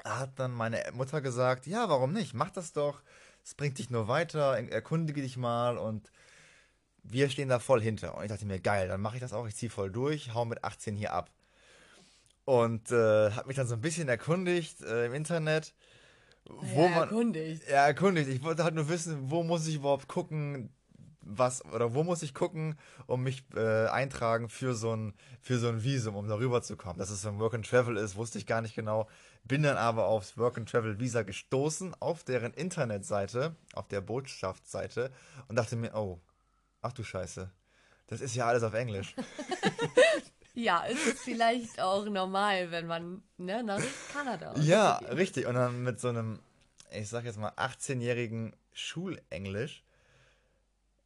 Da 0.03 0.19
hat 0.19 0.39
dann 0.39 0.51
meine 0.51 0.81
Mutter 0.93 1.21
gesagt, 1.21 1.67
ja, 1.67 1.89
warum 1.89 2.13
nicht? 2.13 2.33
Mach 2.33 2.51
das 2.51 2.73
doch. 2.73 3.01
Es 3.43 3.53
bringt 3.53 3.77
dich 3.77 3.89
nur 3.89 4.07
weiter, 4.07 4.57
erkundige 4.69 5.21
dich 5.21 5.37
mal 5.37 5.77
und 5.77 6.11
wir 7.03 7.29
stehen 7.29 7.49
da 7.49 7.59
voll 7.59 7.81
hinter. 7.81 8.15
Und 8.15 8.23
ich 8.23 8.29
dachte 8.29 8.45
mir, 8.45 8.59
geil, 8.59 8.87
dann 8.87 9.01
mache 9.01 9.15
ich 9.15 9.21
das 9.21 9.33
auch, 9.33 9.47
ich 9.47 9.55
ziehe 9.55 9.69
voll 9.69 9.91
durch, 9.91 10.33
hau 10.33 10.45
mit 10.45 10.63
18 10.63 10.95
hier 10.95 11.13
ab. 11.13 11.29
Und 12.45 12.91
äh, 12.91 13.31
habe 13.31 13.47
mich 13.47 13.55
dann 13.55 13.67
so 13.67 13.75
ein 13.75 13.81
bisschen 13.81 14.09
erkundigt 14.09 14.81
äh, 14.81 15.05
im 15.05 15.13
Internet, 15.13 15.73
wo 16.45 16.83
ja, 16.83 16.89
man 16.89 16.99
erkundigt. 17.03 17.67
ja, 17.67 17.87
erkundigt. 17.87 18.29
Ich 18.29 18.43
wollte 18.43 18.63
halt 18.63 18.75
nur 18.75 18.89
wissen, 18.89 19.29
wo 19.29 19.43
muss 19.43 19.67
ich 19.67 19.75
überhaupt 19.75 20.07
gucken, 20.07 20.69
was 21.21 21.63
oder 21.65 21.93
wo 21.93 22.03
muss 22.03 22.23
ich 22.23 22.33
gucken, 22.33 22.75
um 23.05 23.23
mich 23.23 23.43
äh, 23.55 23.87
eintragen 23.87 24.49
für 24.49 24.73
so 24.73 24.95
ein 24.95 25.13
für 25.41 25.59
so 25.59 25.69
ein 25.69 25.83
Visum, 25.83 26.15
um 26.15 26.27
darüber 26.27 26.61
zu 26.61 26.75
kommen. 26.75 26.97
Dass 26.97 27.09
es 27.09 27.21
so 27.21 27.29
ein 27.29 27.39
Work 27.39 27.53
and 27.53 27.67
Travel 27.67 27.97
ist, 27.97 28.15
wusste 28.15 28.37
ich 28.37 28.45
gar 28.45 28.61
nicht 28.61 28.75
genau. 28.75 29.07
Bin 29.43 29.63
dann 29.63 29.77
aber 29.77 30.05
aufs 30.05 30.37
Work 30.37 30.57
and 30.57 30.69
Travel 30.69 30.99
Visa 30.99 31.23
gestoßen 31.23 31.95
auf 31.99 32.23
deren 32.23 32.53
Internetseite, 32.53 33.55
auf 33.73 33.87
der 33.87 34.01
Botschaftsseite 34.01 35.11
und 35.47 35.55
dachte 35.55 35.75
mir, 35.75 35.93
oh, 35.95 36.19
ach 36.81 36.93
du 36.93 37.03
Scheiße. 37.03 37.51
Das 38.07 38.21
ist 38.21 38.35
ja 38.35 38.47
alles 38.47 38.63
auf 38.63 38.73
Englisch. 38.73 39.15
Ja, 40.59 40.83
es 40.85 41.05
ist 41.05 41.19
vielleicht 41.19 41.79
auch 41.79 42.05
normal, 42.05 42.69
wenn 42.71 42.85
man 42.85 43.23
ne, 43.37 43.63
nach 43.63 43.81
Kanada. 44.11 44.53
Ja, 44.59 44.97
richtig. 44.97 45.45
Und 45.45 45.55
dann 45.55 45.83
mit 45.83 46.01
so 46.01 46.09
einem, 46.09 46.39
ich 46.91 47.07
sag 47.07 47.23
jetzt 47.23 47.39
mal, 47.39 47.51
18-jährigen 47.51 48.53
Schulenglisch 48.73 49.83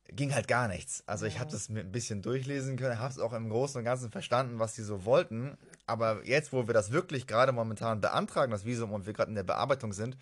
ging 0.09 0.33
halt 0.33 0.47
gar 0.47 0.67
nichts. 0.67 1.03
Also 1.05 1.27
ich 1.27 1.39
habe 1.39 1.51
das 1.51 1.69
mir 1.69 1.81
ein 1.81 1.91
bisschen 1.91 2.21
durchlesen 2.21 2.77
können, 2.77 2.99
habe 2.99 3.11
es 3.11 3.19
auch 3.19 3.33
im 3.33 3.49
Großen 3.49 3.77
und 3.77 3.85
Ganzen 3.85 4.11
verstanden, 4.11 4.57
was 4.57 4.73
die 4.73 4.81
so 4.81 5.05
wollten. 5.05 5.55
Aber 5.85 6.25
jetzt, 6.25 6.51
wo 6.51 6.67
wir 6.67 6.73
das 6.73 6.91
wirklich 6.91 7.27
gerade 7.27 7.51
momentan 7.51 8.01
beantragen, 8.01 8.51
das 8.51 8.65
Visum, 8.65 8.91
und 8.91 9.05
wir 9.05 9.13
gerade 9.13 9.29
in 9.29 9.35
der 9.35 9.43
Bearbeitung 9.43 9.93
sind, 9.93 10.17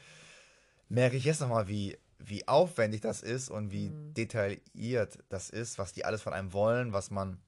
merke 0.90 1.16
ich 1.16 1.24
jetzt 1.24 1.40
nochmal, 1.40 1.70
wie, 1.70 1.98
wie 2.20 2.48
aufwendig 2.50 3.00
das 3.00 3.22
ist 3.22 3.50
und 3.50 3.72
wie 3.72 3.90
mhm. 3.90 4.14
detailliert 4.14 5.20
das 5.30 5.50
ist, 5.50 5.80
was 5.80 5.94
die 5.94 6.04
alles 6.04 6.22
von 6.22 6.34
einem 6.34 6.52
wollen, 6.52 6.92
was 6.92 7.12
man 7.12 7.40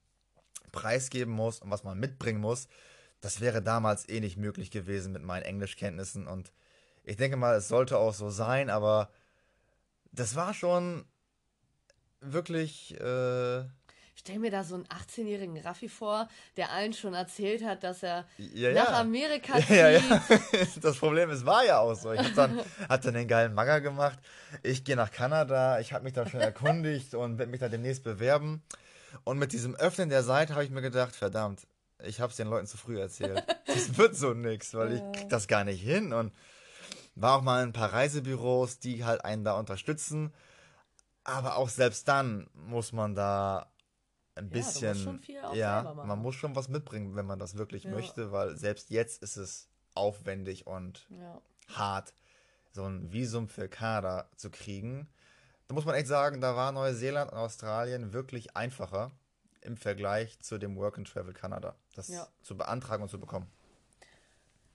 preisgeben 0.74 1.32
muss 1.32 1.60
und 1.60 1.70
was 1.70 1.84
man 1.84 1.98
mitbringen 1.98 2.40
muss, 2.40 2.68
das 3.20 3.40
wäre 3.40 3.62
damals 3.62 4.06
eh 4.08 4.20
nicht 4.20 4.36
möglich 4.36 4.70
gewesen 4.70 5.12
mit 5.12 5.22
meinen 5.22 5.44
Englischkenntnissen. 5.44 6.26
Und 6.26 6.52
ich 7.04 7.16
denke 7.16 7.36
mal, 7.36 7.54
es 7.56 7.68
sollte 7.68 7.96
auch 7.96 8.12
so 8.12 8.28
sein, 8.28 8.68
aber 8.68 9.08
das 10.12 10.36
war 10.36 10.52
schon 10.52 11.06
wirklich. 12.20 13.00
Äh, 13.00 13.64
stell 14.14 14.38
mir 14.38 14.50
da 14.50 14.64
so 14.64 14.74
einen 14.74 14.86
18-jährigen 14.86 15.56
Raffi 15.58 15.88
vor, 15.88 16.28
der 16.56 16.70
allen 16.72 16.92
schon 16.92 17.14
erzählt 17.14 17.64
hat, 17.64 17.82
dass 17.82 18.02
er 18.02 18.26
ja, 18.36 18.72
nach 18.72 18.90
ja. 18.90 19.00
Amerika 19.00 19.58
zieht. 19.58 19.70
Ja, 19.70 19.90
ja, 19.90 20.00
Das 20.82 20.98
Problem 20.98 21.30
ist, 21.30 21.46
war 21.46 21.64
ja 21.64 21.78
auch 21.78 21.94
so. 21.94 22.12
Ich 22.12 22.20
hab 22.20 22.34
dann, 22.34 22.60
hab 22.88 23.00
dann 23.00 23.14
den 23.14 23.28
geilen 23.28 23.54
Magger 23.54 23.80
gemacht. 23.80 24.18
Ich 24.62 24.84
gehe 24.84 24.96
nach 24.96 25.10
Kanada, 25.10 25.80
ich 25.80 25.92
habe 25.92 26.04
mich 26.04 26.12
da 26.12 26.28
schon 26.28 26.40
erkundigt 26.40 27.14
und 27.14 27.38
werde 27.38 27.50
mich 27.50 27.60
da 27.60 27.68
demnächst 27.68 28.04
bewerben. 28.04 28.62
Und 29.22 29.38
mit 29.38 29.52
diesem 29.52 29.74
Öffnen 29.76 30.08
der 30.08 30.22
Seite 30.22 30.54
habe 30.54 30.64
ich 30.64 30.70
mir 30.70 30.82
gedacht, 30.82 31.14
verdammt, 31.14 31.66
ich 32.02 32.20
habe 32.20 32.30
es 32.30 32.36
den 32.36 32.48
Leuten 32.48 32.66
zu 32.66 32.76
früh 32.76 33.00
erzählt. 33.00 33.44
das 33.66 33.96
wird 33.96 34.16
so 34.16 34.34
nix, 34.34 34.74
weil 34.74 34.94
ich 34.94 35.12
krieg 35.12 35.28
das 35.28 35.46
gar 35.46 35.64
nicht 35.64 35.82
hin. 35.82 36.12
Und 36.12 36.32
war 37.14 37.38
auch 37.38 37.42
mal 37.42 37.62
in 37.62 37.70
ein 37.70 37.72
paar 37.72 37.92
Reisebüros, 37.92 38.78
die 38.78 39.04
halt 39.04 39.24
einen 39.24 39.44
da 39.44 39.58
unterstützen. 39.58 40.32
Aber 41.22 41.56
auch 41.56 41.68
selbst 41.68 42.08
dann 42.08 42.48
muss 42.52 42.92
man 42.92 43.14
da 43.14 43.72
ein 44.34 44.50
bisschen. 44.50 45.20
Ja, 45.54 45.94
man 45.94 46.18
muss 46.18 46.34
schon 46.34 46.56
was 46.56 46.68
mitbringen, 46.68 47.14
wenn 47.16 47.26
man 47.26 47.38
das 47.38 47.56
wirklich 47.56 47.84
ja. 47.84 47.90
möchte, 47.90 48.32
weil 48.32 48.56
selbst 48.56 48.90
jetzt 48.90 49.22
ist 49.22 49.36
es 49.36 49.68
aufwendig 49.94 50.66
und 50.66 51.06
ja. 51.08 51.40
hart, 51.68 52.14
so 52.72 52.84
ein 52.84 53.12
Visum 53.12 53.48
für 53.48 53.68
Kader 53.68 54.28
zu 54.36 54.50
kriegen. 54.50 55.08
Da 55.68 55.74
muss 55.74 55.84
man 55.84 55.94
echt 55.94 56.08
sagen, 56.08 56.40
da 56.40 56.56
war 56.56 56.72
Neuseeland 56.72 57.32
und 57.32 57.38
Australien 57.38 58.12
wirklich 58.12 58.56
einfacher 58.56 59.12
im 59.62 59.76
Vergleich 59.76 60.38
zu 60.40 60.58
dem 60.58 60.76
Work 60.76 60.98
and 60.98 61.08
Travel 61.08 61.32
Kanada, 61.32 61.74
das 61.94 62.08
ja. 62.08 62.28
zu 62.42 62.56
beantragen 62.56 63.02
und 63.02 63.08
zu 63.08 63.18
bekommen. 63.18 63.50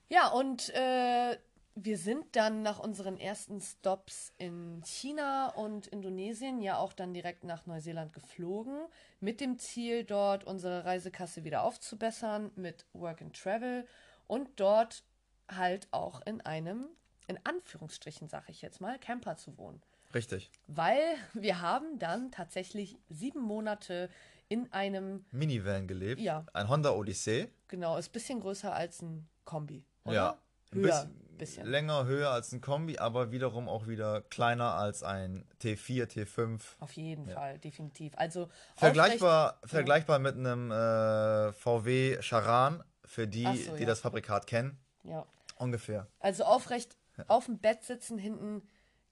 Ja, 0.08 0.28
und 0.28 0.70
äh, 0.70 1.38
wir 1.76 1.96
sind 1.96 2.34
dann 2.34 2.62
nach 2.62 2.80
unseren 2.80 3.16
ersten 3.16 3.60
Stops 3.60 4.32
in 4.38 4.82
China 4.84 5.50
und 5.50 5.86
Indonesien 5.86 6.60
ja 6.60 6.78
auch 6.78 6.92
dann 6.92 7.14
direkt 7.14 7.44
nach 7.44 7.66
Neuseeland 7.66 8.12
geflogen, 8.12 8.86
mit 9.20 9.40
dem 9.40 9.58
Ziel, 9.58 10.04
dort 10.04 10.44
unsere 10.44 10.84
Reisekasse 10.84 11.44
wieder 11.44 11.62
aufzubessern 11.62 12.50
mit 12.56 12.86
Work 12.92 13.22
and 13.22 13.40
Travel 13.40 13.86
und 14.26 14.48
dort 14.58 15.04
halt 15.48 15.88
auch 15.92 16.20
in 16.26 16.40
einem, 16.40 16.88
in 17.28 17.38
Anführungsstrichen 17.44 18.28
sage 18.28 18.50
ich 18.50 18.62
jetzt 18.62 18.80
mal, 18.80 18.98
Camper 18.98 19.36
zu 19.36 19.56
wohnen. 19.56 19.80
Richtig. 20.14 20.50
Weil 20.66 21.00
wir 21.34 21.60
haben 21.60 21.98
dann 21.98 22.30
tatsächlich 22.32 22.98
sieben 23.08 23.40
Monate 23.40 24.08
in 24.48 24.72
einem 24.72 25.24
Minivan 25.30 25.86
gelebt. 25.86 26.20
Ja. 26.20 26.44
Ein 26.52 26.68
Honda 26.68 26.90
Odyssee. 26.90 27.48
Genau, 27.68 27.96
ist 27.96 28.08
ein 28.08 28.12
bisschen 28.12 28.40
größer 28.40 28.74
als 28.74 29.00
ein 29.00 29.28
Kombi. 29.44 29.84
Oder? 30.04 30.14
Ja. 30.14 30.38
Höher. 30.72 31.02
Ein 31.02 31.36
bisschen. 31.38 31.66
Länger, 31.66 32.04
höher 32.04 32.30
als 32.30 32.52
ein 32.52 32.60
Kombi, 32.60 32.98
aber 32.98 33.30
wiederum 33.30 33.68
auch 33.68 33.86
wieder 33.86 34.22
kleiner 34.22 34.74
als 34.74 35.02
ein 35.02 35.44
T4, 35.62 36.06
T5. 36.06 36.60
Auf 36.80 36.92
jeden 36.92 37.28
ja. 37.28 37.34
Fall, 37.34 37.58
definitiv. 37.58 38.12
Also 38.16 38.48
vergleichbar, 38.76 39.58
vergleichbar 39.64 40.16
ja. 40.16 40.22
mit 40.22 40.34
einem 40.34 40.70
äh, 40.70 41.52
VW 41.52 42.20
Charan 42.20 42.82
für 43.04 43.26
die, 43.26 43.44
so, 43.56 43.76
die 43.76 43.82
ja. 43.82 43.88
das 43.88 44.00
Fabrikat 44.00 44.46
kennen. 44.46 44.78
Ja. 45.04 45.26
Ungefähr. 45.56 46.08
Also 46.18 46.44
aufrecht 46.44 46.96
auf 47.28 47.46
dem 47.46 47.58
Bett 47.58 47.84
sitzen 47.84 48.18
hinten 48.18 48.62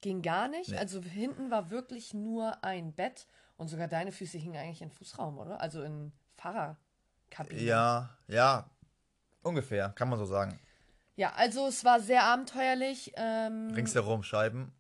ging 0.01 0.23
gar 0.23 0.49
nicht. 0.49 0.71
Nee. 0.71 0.77
Also 0.77 1.03
hinten 1.03 1.51
war 1.51 1.71
wirklich 1.71 2.15
nur 2.15 2.63
ein 2.65 2.93
Bett 2.93 3.27
und 3.57 3.69
sogar 3.69 3.89
deine 3.89 4.13
Füße 4.13 4.39
hingen 4.39 4.57
eigentlich 4.57 4.83
in 4.83 4.91
Fußraum, 4.91 5.39
oder? 5.39 5.61
Also 5.61 5.83
in 5.83 6.13
Fahrerkabine. 6.37 7.61
Ja, 7.61 8.11
ja, 8.29 8.71
ungefähr, 9.43 9.91
kann 9.91 10.09
man 10.09 10.19
so 10.19 10.25
sagen. 10.25 10.59
Ja, 11.17 11.33
also 11.35 11.67
es 11.67 11.85
war 11.85 12.01
sehr 12.01 12.23
abenteuerlich. 12.23 13.13
Ähm, 13.17 13.73
Ringsherum 13.75 14.23
Scheiben. 14.23 14.73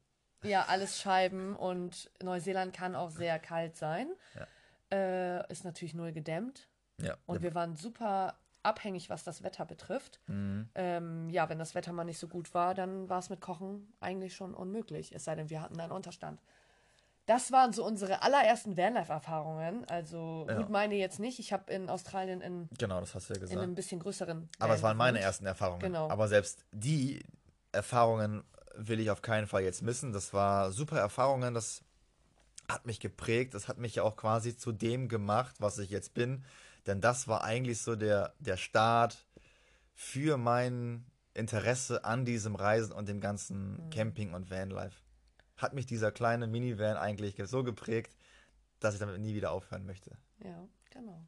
Ja, 0.44 0.66
alles 0.68 1.00
Scheiben 1.00 1.56
und 1.56 2.10
Neuseeland 2.22 2.72
kann 2.72 2.94
auch 2.94 3.10
sehr 3.10 3.40
kalt 3.40 3.76
sein. 3.76 4.08
Ja. 4.36 4.46
Äh, 4.96 5.52
ist 5.52 5.64
natürlich 5.64 5.94
null 5.94 6.12
gedämmt. 6.12 6.68
Ja. 7.02 7.16
Und 7.26 7.36
ja. 7.36 7.42
wir 7.42 7.54
waren 7.54 7.74
super 7.74 8.38
abhängig, 8.62 9.10
was 9.10 9.24
das 9.24 9.42
Wetter 9.42 9.64
betrifft. 9.64 10.20
Mhm. 10.26 10.68
Ähm, 10.74 11.30
ja, 11.30 11.48
wenn 11.48 11.58
das 11.58 11.74
Wetter 11.74 11.92
mal 11.92 12.04
nicht 12.04 12.18
so 12.18 12.28
gut 12.28 12.54
war, 12.54 12.74
dann 12.74 13.08
war 13.08 13.18
es 13.18 13.30
mit 13.30 13.40
Kochen 13.40 13.92
eigentlich 14.00 14.34
schon 14.34 14.54
unmöglich. 14.54 15.14
Es 15.14 15.24
sei 15.24 15.34
denn, 15.34 15.50
wir 15.50 15.62
hatten 15.62 15.80
einen 15.80 15.92
Unterstand. 15.92 16.40
Das 17.26 17.52
waren 17.52 17.74
so 17.74 17.84
unsere 17.84 18.22
allerersten 18.22 18.78
Vanlife-Erfahrungen. 18.78 19.84
Also 19.90 20.46
ja. 20.48 20.56
gut, 20.56 20.70
meine 20.70 20.94
jetzt 20.94 21.20
nicht. 21.20 21.38
Ich 21.38 21.52
habe 21.52 21.70
in 21.70 21.90
Australien 21.90 22.40
in, 22.40 22.70
genau, 22.78 23.00
das 23.00 23.14
hast 23.14 23.28
du 23.28 23.34
ja 23.34 23.40
gesagt. 23.40 23.54
in 23.54 23.62
einem 23.62 23.74
bisschen 23.74 24.00
größeren. 24.00 24.48
Aber 24.58 24.74
es 24.74 24.82
waren 24.82 24.96
meine 24.96 25.20
ersten 25.20 25.44
Erfahrungen. 25.44 25.80
Genau. 25.80 26.08
Aber 26.08 26.26
selbst 26.26 26.64
die 26.72 27.22
Erfahrungen 27.70 28.44
will 28.74 28.98
ich 28.98 29.10
auf 29.10 29.20
keinen 29.20 29.46
Fall 29.46 29.62
jetzt 29.62 29.82
missen. 29.82 30.14
Das 30.14 30.32
war 30.32 30.72
super 30.72 30.98
Erfahrungen. 30.98 31.52
Das 31.52 31.82
hat 32.66 32.86
mich 32.86 32.98
geprägt. 32.98 33.52
Das 33.52 33.68
hat 33.68 33.76
mich 33.76 33.96
ja 33.96 34.04
auch 34.04 34.16
quasi 34.16 34.56
zu 34.56 34.72
dem 34.72 35.08
gemacht, 35.08 35.56
was 35.58 35.78
ich 35.78 35.90
jetzt 35.90 36.14
bin. 36.14 36.44
Denn 36.88 37.00
das 37.00 37.28
war 37.28 37.44
eigentlich 37.44 37.82
so 37.82 37.94
der, 37.94 38.34
der 38.40 38.56
Start 38.56 39.26
für 39.94 40.38
mein 40.38 41.04
Interesse 41.34 42.04
an 42.04 42.24
diesem 42.24 42.56
Reisen 42.56 42.92
und 42.92 43.08
dem 43.08 43.20
ganzen 43.20 43.84
mhm. 43.84 43.90
Camping 43.90 44.34
und 44.34 44.50
Vanlife 44.50 44.96
hat 45.58 45.74
mich 45.74 45.86
dieser 45.86 46.10
kleine 46.10 46.46
Minivan 46.46 46.96
eigentlich 46.96 47.36
so 47.44 47.62
geprägt, 47.62 48.16
dass 48.80 48.94
ich 48.94 49.00
damit 49.00 49.20
nie 49.20 49.34
wieder 49.34 49.50
aufhören 49.52 49.84
möchte. 49.84 50.16
Ja, 50.42 50.66
genau. 50.90 51.20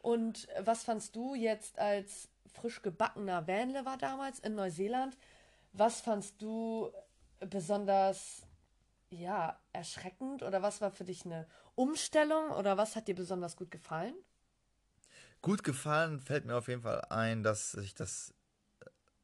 Und 0.00 0.48
was 0.60 0.84
fandst 0.84 1.14
du 1.14 1.34
jetzt 1.34 1.78
als 1.78 2.28
frisch 2.46 2.80
gebackener 2.80 3.46
Vanlifer 3.46 3.96
damals 3.98 4.38
in 4.38 4.54
Neuseeland? 4.54 5.18
Was 5.72 6.00
fandst 6.00 6.40
du 6.40 6.90
besonders 7.40 8.46
ja, 9.10 9.58
erschreckend 9.72 10.42
oder 10.42 10.62
was 10.62 10.80
war 10.80 10.90
für 10.90 11.04
dich 11.04 11.26
eine 11.26 11.46
Umstellung 11.74 12.50
oder 12.50 12.76
was 12.76 12.96
hat 12.96 13.08
dir 13.08 13.14
besonders 13.14 13.56
gut 13.56 13.70
gefallen? 13.70 14.14
Gut 15.42 15.64
gefallen 15.64 16.20
fällt 16.20 16.46
mir 16.46 16.56
auf 16.56 16.68
jeden 16.68 16.82
Fall 16.82 17.02
ein, 17.10 17.42
dass 17.42 17.74
ich 17.74 17.94
das 17.94 18.32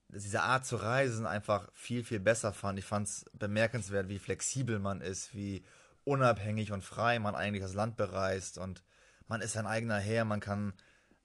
diese 0.08 0.42
Art 0.42 0.66
zu 0.66 0.76
reisen 0.76 1.26
einfach 1.26 1.68
viel, 1.74 2.02
viel 2.02 2.20
besser 2.20 2.52
fand. 2.52 2.78
Ich 2.78 2.84
fand 2.84 3.08
es 3.08 3.24
bemerkenswert, 3.32 4.08
wie 4.08 4.18
flexibel 4.18 4.78
man 4.78 5.00
ist, 5.00 5.34
wie 5.34 5.64
unabhängig 6.04 6.72
und 6.72 6.82
frei 6.82 7.18
man 7.18 7.34
eigentlich 7.34 7.62
das 7.62 7.74
Land 7.74 7.96
bereist 7.96 8.58
und 8.58 8.82
man 9.26 9.42
ist 9.42 9.52
sein 9.52 9.66
eigener 9.66 9.98
Herr, 9.98 10.24
man 10.24 10.40
kann, 10.40 10.72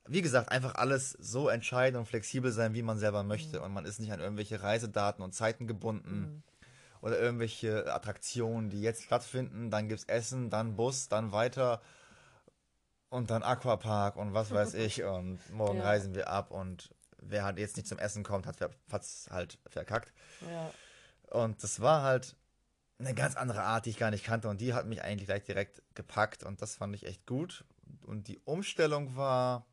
wie 0.05 0.21
gesagt, 0.21 0.51
einfach 0.51 0.75
alles 0.75 1.11
so 1.11 1.47
entscheiden 1.47 1.97
und 1.97 2.05
flexibel 2.05 2.51
sein, 2.51 2.73
wie 2.73 2.81
man 2.81 2.99
selber 2.99 3.23
möchte 3.23 3.59
mhm. 3.59 3.65
und 3.65 3.73
man 3.73 3.85
ist 3.85 3.99
nicht 4.01 4.11
an 4.11 4.19
irgendwelche 4.19 4.61
Reisedaten 4.61 5.23
und 5.23 5.33
Zeiten 5.33 5.67
gebunden 5.67 6.19
mhm. 6.19 6.43
oder 6.99 7.17
irgendwelche 7.17 7.93
Attraktionen, 7.93 8.69
die 8.69 8.81
jetzt 8.81 9.03
stattfinden, 9.03 9.71
dann 9.71 9.87
gibt 9.87 10.01
es 10.01 10.05
Essen, 10.05 10.49
dann 10.49 10.75
Bus, 10.75 11.07
dann 11.07 11.31
weiter 11.31 11.81
und 13.13 13.29
dann 13.29 13.43
Aquapark 13.43 14.15
und 14.15 14.33
was 14.33 14.49
weiß 14.49 14.73
ich 14.73 15.03
und 15.03 15.39
morgen 15.51 15.77
ja. 15.77 15.83
reisen 15.83 16.15
wir 16.15 16.29
ab 16.29 16.49
und 16.49 16.89
wer 17.19 17.43
halt 17.43 17.59
jetzt 17.59 17.77
nicht 17.77 17.87
zum 17.87 17.99
Essen 17.99 18.23
kommt, 18.23 18.47
hat 18.47 18.59
es 18.91 19.29
halt 19.29 19.59
verkackt. 19.67 20.11
Ja. 20.49 20.71
Und 21.29 21.63
das 21.63 21.79
war 21.79 22.01
halt 22.01 22.35
eine 22.97 23.13
ganz 23.13 23.35
andere 23.35 23.61
Art, 23.61 23.85
die 23.85 23.91
ich 23.91 23.99
gar 23.99 24.09
nicht 24.09 24.25
kannte 24.25 24.49
und 24.49 24.59
die 24.61 24.73
hat 24.73 24.87
mich 24.87 25.03
eigentlich 25.03 25.27
gleich 25.27 25.43
direkt 25.43 25.83
gepackt 25.93 26.43
und 26.43 26.61
das 26.63 26.75
fand 26.75 26.95
ich 26.95 27.05
echt 27.05 27.27
gut. 27.27 27.65
Und 28.01 28.27
die 28.27 28.39
Umstellung 28.45 29.15
war, 29.15 29.67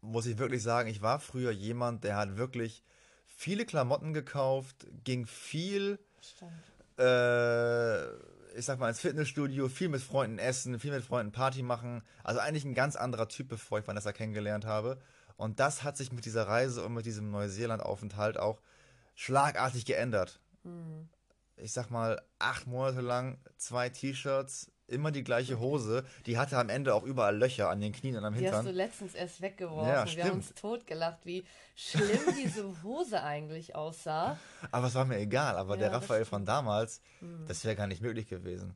muss 0.00 0.24
ich 0.24 0.38
wirklich 0.38 0.62
sagen, 0.62 0.88
ich 0.88 1.02
war 1.02 1.20
früher 1.20 1.50
jemand, 1.50 2.04
der 2.04 2.16
hat 2.16 2.38
wirklich 2.38 2.82
viele 3.26 3.66
Klamotten 3.66 4.14
gekauft, 4.14 4.86
ging 5.04 5.26
viel, 5.26 5.98
äh, 6.96 8.06
ich 8.56 8.64
sag 8.64 8.78
mal, 8.78 8.88
ins 8.88 9.00
Fitnessstudio, 9.00 9.68
viel 9.68 9.88
mit 9.88 10.00
Freunden 10.00 10.38
essen, 10.38 10.80
viel 10.80 10.92
mit 10.92 11.04
Freunden 11.04 11.32
Party 11.32 11.62
machen. 11.62 12.02
Also 12.24 12.40
eigentlich 12.40 12.64
ein 12.64 12.74
ganz 12.74 12.96
anderer 12.96 13.28
Typ, 13.28 13.48
bevor 13.48 13.78
ich 13.78 13.86
Vanessa 13.86 14.12
kennengelernt 14.12 14.64
habe. 14.64 14.98
Und 15.36 15.60
das 15.60 15.82
hat 15.82 15.96
sich 15.96 16.12
mit 16.12 16.24
dieser 16.24 16.48
Reise 16.48 16.84
und 16.84 16.94
mit 16.94 17.04
diesem 17.04 17.30
Neuseeland-Aufenthalt 17.30 18.38
auch 18.38 18.60
schlagartig 19.14 19.84
geändert. 19.84 20.40
Mhm. 20.64 21.08
Ich 21.56 21.72
sag 21.72 21.90
mal, 21.90 22.22
acht 22.38 22.66
Monate 22.66 23.00
lang 23.00 23.38
zwei 23.56 23.88
T-Shirts, 23.88 24.70
immer 24.88 25.10
die 25.10 25.24
gleiche 25.24 25.58
Hose. 25.58 26.04
Die 26.26 26.38
hatte 26.38 26.58
am 26.58 26.68
Ende 26.68 26.94
auch 26.94 27.02
überall 27.02 27.36
Löcher 27.36 27.68
an 27.70 27.80
den 27.80 27.92
Knien 27.92 28.16
und 28.16 28.24
am 28.24 28.34
Hintern. 28.34 28.52
Die 28.52 28.56
hast 28.56 28.66
du 28.66 28.72
letztens 28.72 29.14
erst 29.14 29.40
weggeworfen. 29.40 29.88
Ja, 29.88 30.06
Wir 30.06 30.24
haben 30.24 30.32
uns 30.32 30.54
totgelacht, 30.54 31.24
wie 31.24 31.44
schlimm 31.74 32.20
diese 32.44 32.82
Hose 32.82 33.22
eigentlich 33.22 33.74
aussah. 33.74 34.38
Aber 34.70 34.86
es 34.86 34.94
war 34.94 35.04
mir 35.04 35.18
egal. 35.18 35.56
Aber 35.56 35.74
ja, 35.74 35.80
der 35.80 35.92
Raphael 35.92 36.24
von 36.24 36.44
damals, 36.44 37.00
mhm. 37.20 37.46
das 37.48 37.64
wäre 37.64 37.76
gar 37.76 37.86
nicht 37.86 38.02
möglich 38.02 38.28
gewesen. 38.28 38.74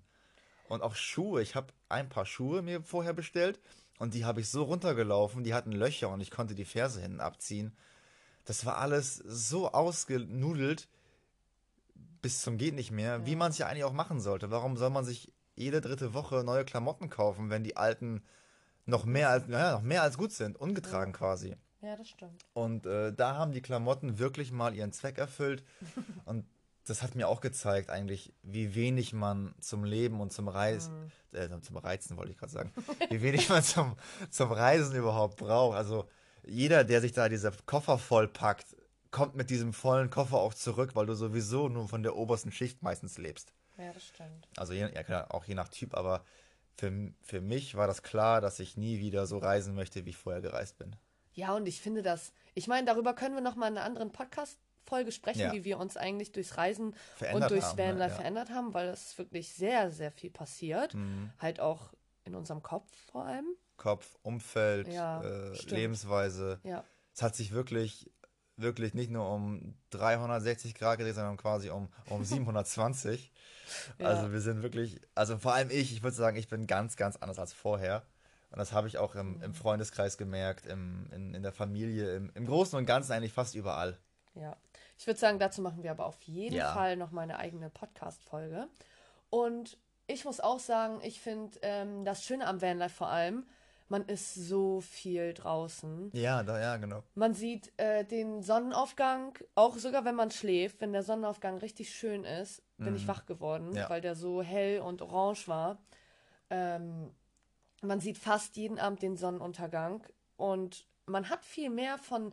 Und 0.69 0.83
auch 0.83 0.95
Schuhe. 0.95 1.43
Ich 1.43 1.55
habe 1.55 1.69
ein 1.89 2.09
paar 2.09 2.27
Schuhe 2.27 2.63
mir 2.63 2.83
vorher 2.83 3.13
bestellt 3.13 3.61
und 3.99 4.15
die 4.15 4.25
habe 4.25 4.41
ich 4.41 4.49
so 4.49 4.63
runtergelaufen, 4.63 5.45
die 5.45 5.55
hatten 5.55 5.73
Löcher 5.73 6.09
und 6.09 6.21
ich 6.21 6.31
konnte 6.31 6.55
die 6.55 6.65
Ferse 6.65 7.01
hinten 7.01 7.21
abziehen. 7.21 7.77
Das 8.45 8.65
war 8.65 8.79
alles 8.79 9.17
so 9.17 9.73
ausgenudelt, 9.73 10.89
bis 12.23 12.41
zum 12.41 12.57
geht 12.57 12.75
nicht 12.75 12.91
mehr, 12.91 13.27
wie 13.27 13.37
man 13.37 13.51
es 13.51 13.59
ja 13.59 13.67
eigentlich 13.67 13.85
auch 13.85 13.93
machen 13.93 14.21
sollte. 14.21 14.51
Warum 14.51 14.77
soll 14.77 14.91
man 14.91 15.05
sich 15.05 15.33
jede 15.61 15.81
dritte 15.81 16.15
Woche 16.15 16.43
neue 16.45 16.65
Klamotten 16.65 17.09
kaufen, 17.11 17.51
wenn 17.51 17.65
die 17.65 17.77
alten 17.77 18.23
noch 18.87 19.05
mehr 19.05 19.29
als, 19.29 19.47
naja, 19.47 19.73
noch 19.73 19.83
mehr 19.83 20.03
als 20.03 20.17
gut 20.19 20.33
sind, 20.33 20.59
ungetragen 20.59 21.13
quasi. 21.13 21.57
Ja, 21.83 21.97
das 21.97 22.09
stimmt. 22.09 22.45
Und 22.53 22.87
äh, 22.87 23.13
da 23.13 23.37
haben 23.37 23.53
die 23.53 23.63
Klamotten 23.63 24.19
wirklich 24.19 24.53
mal 24.53 24.75
ihren 24.75 24.93
Zweck 24.93 25.19
erfüllt. 25.19 25.65
und 26.25 26.45
das 26.87 27.03
hat 27.03 27.15
mir 27.15 27.29
auch 27.29 27.41
gezeigt, 27.41 27.91
eigentlich, 27.91 28.33
wie 28.43 28.75
wenig 28.75 29.13
man 29.13 29.55
zum 29.61 29.85
Leben 29.85 30.21
und 30.21 30.33
zum 30.33 30.49
Reisen, 30.49 31.13
äh, 31.33 31.49
zum 31.61 31.77
Reizen 31.77 32.17
wollte 32.17 32.33
ich 32.33 32.39
gerade 32.39 32.53
sagen, 32.53 32.73
wie 33.11 33.23
wenig 33.23 33.49
man 33.49 33.63
zum, 33.63 33.97
zum 34.31 34.51
Reisen 34.51 34.97
überhaupt 34.97 35.37
braucht. 35.37 35.77
Also 35.77 36.09
jeder, 36.43 36.85
der 36.85 37.01
sich 37.01 37.13
da 37.13 37.29
diese 37.29 37.53
Koffer 37.67 37.99
vollpackt, 37.99 38.77
kommt 39.11 39.37
mit 39.37 39.51
diesem 39.51 39.73
vollen 39.73 40.11
Koffer 40.11 40.39
auch 40.39 40.55
zurück, 40.55 40.95
weil 40.95 41.07
du 41.07 41.15
sowieso 41.15 41.69
nur 41.69 41.89
von 41.89 42.03
der 42.03 42.17
obersten 42.17 42.51
Schicht 42.51 42.83
meistens 42.83 43.19
lebst. 43.19 43.53
Ja, 43.81 43.93
das 43.93 44.05
stimmt. 44.07 44.49
Also 44.57 44.73
je, 44.73 44.81
ja, 44.93 45.03
klar, 45.03 45.33
auch 45.35 45.45
je 45.45 45.55
nach 45.55 45.69
Typ, 45.69 45.95
aber 45.95 46.25
für, 46.77 47.13
für 47.23 47.41
mich 47.41 47.75
war 47.75 47.87
das 47.87 48.03
klar, 48.03 48.41
dass 48.41 48.61
ich 48.61 48.77
nie 48.77 48.99
wieder 49.01 49.27
so 49.27 49.39
reisen 49.39 49.75
möchte, 49.75 50.05
wie 50.07 50.11
ich 50.11 50.17
vorher 50.17 50.41
gereist 50.43 50.79
bin. 50.79 50.97
Ja, 51.33 51.55
und 51.55 51.67
ich 51.67 51.81
finde 51.81 52.03
das, 52.03 52.33
ich 52.55 52.67
meine, 52.69 52.87
darüber 52.87 53.15
können 53.15 53.35
wir 53.35 53.43
nochmal 53.43 53.71
in 53.71 53.77
einer 53.79 53.87
anderen 53.87 54.13
Podcast-Folge 54.13 55.13
sprechen, 55.13 55.41
Ja. 55.41 55.53
wie 55.53 55.65
wir 55.65 55.79
uns 55.79 55.97
eigentlich 55.97 56.33
durchs 56.33 56.57
Reisen 56.57 56.95
Verändert 57.17 57.51
und 57.51 57.51
durchs 57.53 57.69
haben, 57.71 57.77
ne? 57.77 57.85
Vanlife 57.85 58.11
Ja. 58.11 58.17
verändert 58.17 58.51
haben, 58.51 58.75
weil 58.75 58.89
es 58.89 59.17
wirklich 59.19 59.53
sehr, 59.55 59.91
sehr 59.91 60.11
viel 60.11 60.31
passiert. 60.31 60.95
Mhm. 60.95 61.31
Halt 61.39 61.61
auch 61.61 61.93
in 62.25 62.35
unserem 62.35 62.63
Kopf 62.63 62.91
vor 63.11 63.25
allem. 63.27 63.47
Kopf, 63.77 64.19
Umfeld, 64.23 64.89
Ja, 64.89 65.23
äh. 65.23 65.53
Lebensweise. 65.69 66.61
Ja. 66.65 66.85
Es 67.15 67.23
hat 67.23 67.35
sich 67.37 67.53
wirklich, 67.53 68.11
wirklich 68.57 68.93
nicht 68.95 69.11
nur 69.11 69.29
um 69.33 69.75
360 69.91 70.75
Grad 70.75 70.99
gedreht, 70.99 71.15
sondern 71.15 71.37
quasi 71.37 71.71
um, 71.71 71.89
um 72.09 72.25
720. 72.25 73.33
Ja. 73.99 74.07
Also 74.07 74.33
wir 74.33 74.41
sind 74.41 74.63
wirklich, 74.63 75.01
also 75.15 75.39
vor 75.39 75.55
allem 75.55 75.71
ich, 75.71 75.93
ich 75.93 76.03
würde 76.03 76.17
sagen, 76.17 76.37
ich 76.37 76.49
bin 76.49 76.67
ganz, 76.67 76.97
ganz 76.97 77.17
anders 77.17 77.39
als 77.39 77.53
vorher. 77.53 78.03
Und 78.51 78.59
das 78.59 78.73
habe 78.73 78.89
ich 78.89 78.99
auch 78.99 79.15
im, 79.15 79.37
Mhm. 79.37 79.43
im 79.43 79.55
Freundeskreis 79.55 80.19
gemerkt, 80.19 80.67
im, 80.67 81.07
in, 81.13 81.35
in 81.35 81.43
der 81.43 81.53
Familie, 81.53 82.17
im, 82.17 82.33
im 82.35 82.47
Großen 82.47 82.77
und 82.77 82.85
Ganzen 82.87 83.13
eigentlich 83.13 83.33
fast 83.33 83.55
überall. 83.55 83.97
Ja, 84.35 84.57
ich 84.99 85.07
würde 85.07 85.19
sagen, 85.21 85.39
dazu 85.39 85.63
machen 85.63 85.83
wir 85.83 85.91
aber 85.93 86.07
auf 86.07 86.21
jeden 86.23 86.57
Ja. 86.57 86.73
Fall 86.73 86.97
noch 86.97 87.11
mal 87.13 87.23
eine 87.23 87.39
eigene 87.39 87.71
Podcast-Folge. 87.71 88.67
Und 89.29 89.79
ich 90.09 90.25
muss 90.25 90.41
auch 90.41 90.59
sagen, 90.59 91.01
ich 91.03 91.21
finde 91.21 91.59
ähm, 91.63 92.05
das 92.05 92.25
Schöne 92.25 92.47
am 92.47 92.61
Vanlife 92.61 92.95
vor 92.97 93.09
allem, 93.09 93.47
man 93.91 94.07
ist 94.07 94.35
so 94.35 94.81
viel 94.81 95.35
draußen. 95.35 96.11
Ja, 96.15 96.43
da, 96.43 96.59
ja, 96.61 96.77
genau. 96.79 97.03
Man 97.15 97.35
sieht 97.35 97.73
äh, 97.77 98.05
den 98.05 98.43
Sonnenaufgang, 98.43 99.39
auch 99.55 99.77
sogar 99.77 100.05
wenn 100.05 100.15
man 100.15 100.31
schläft, 100.31 100.81
wenn 100.81 100.93
der 100.93 101.03
Sonnenaufgang 101.03 101.59
richtig 101.59 101.95
schön 101.95 102.25
ist, 102.25 102.63
bin 102.79 102.97
ich 102.97 103.07
wach 103.07 103.27
geworden, 103.27 103.71
Mhm. 103.71 103.77
Ja. 103.77 103.91
weil 103.91 104.01
der 104.01 104.15
so 104.15 104.41
hell 104.43 104.81
und 104.81 105.03
orange 105.03 105.47
war. 105.49 105.79
Ähm, 106.49 107.13
man 107.83 108.01
sieht 108.01 108.17
fast 108.17 108.57
jeden 108.57 108.79
Abend 108.79 109.03
den 109.03 109.17
Sonnenuntergang 109.17 110.07
und 110.37 110.87
man 111.07 111.29
hat 111.29 111.45
viel 111.45 111.69
mehr 111.69 111.99
von 111.99 112.33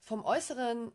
vom 0.00 0.24
äußeren 0.24 0.92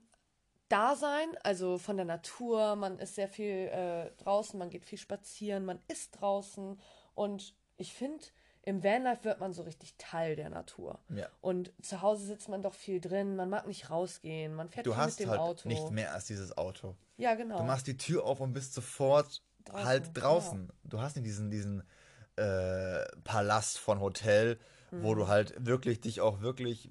Dasein, 0.70 1.30
also 1.44 1.78
von 1.78 1.98
der 1.98 2.06
Natur. 2.06 2.76
Man 2.76 2.98
ist 3.00 3.16
sehr 3.16 3.28
viel 3.28 3.68
äh, 3.68 4.12
draußen, 4.24 4.58
man 4.58 4.70
geht 4.70 4.86
viel 4.86 4.98
spazieren, 4.98 5.66
man 5.66 5.80
ist 5.88 6.12
draußen 6.20 6.80
und 7.14 7.56
ich 7.78 7.94
finde, 7.94 8.24
im 8.64 8.84
Vanlife 8.84 9.24
wird 9.24 9.40
man 9.40 9.54
so 9.54 9.64
richtig 9.64 9.96
Teil 9.98 10.36
der 10.36 10.50
Natur. 10.50 11.00
Ja. 11.10 11.28
Und 11.42 11.72
zu 11.82 12.02
Hause 12.02 12.26
sitzt 12.26 12.48
man 12.50 12.62
doch 12.62 12.74
viel 12.76 13.02
drin, 13.02 13.36
man 13.36 13.50
mag 13.50 13.66
nicht 13.68 13.90
rausgehen, 13.90 14.54
man 14.54 14.70
fährt 14.70 14.86
Du 14.86 14.92
viel 14.92 14.98
hast 15.02 15.20
mit 15.20 15.28
dem 15.28 15.30
halt 15.32 15.40
Auto. 15.42 15.68
nicht 15.68 15.90
mehr 15.92 16.14
als 16.14 16.26
dieses 16.26 16.56
Auto. 16.58 16.96
Ja, 17.18 17.34
genau. 17.36 17.58
Du 17.58 17.64
machst 17.64 17.88
die 17.88 17.98
Tür 17.98 18.24
auf 18.26 18.40
und 18.40 18.54
bist 18.54 18.74
sofort 18.74 19.42
Draußen, 19.66 19.86
halt 19.86 20.10
draußen. 20.14 20.72
Du 20.84 21.02
hast 21.02 21.16
nicht 21.16 21.26
diesen, 21.26 21.50
diesen 21.52 21.84
äh, 22.36 23.06
Palast 23.24 23.78
von 23.80 24.00
Hotel, 24.00 24.60
Mhm. 24.92 25.04
wo 25.04 25.16
du 25.16 25.28
halt 25.30 25.54
wirklich 25.66 26.02
dich 26.02 26.20
auch 26.22 26.42
wirklich 26.42 26.90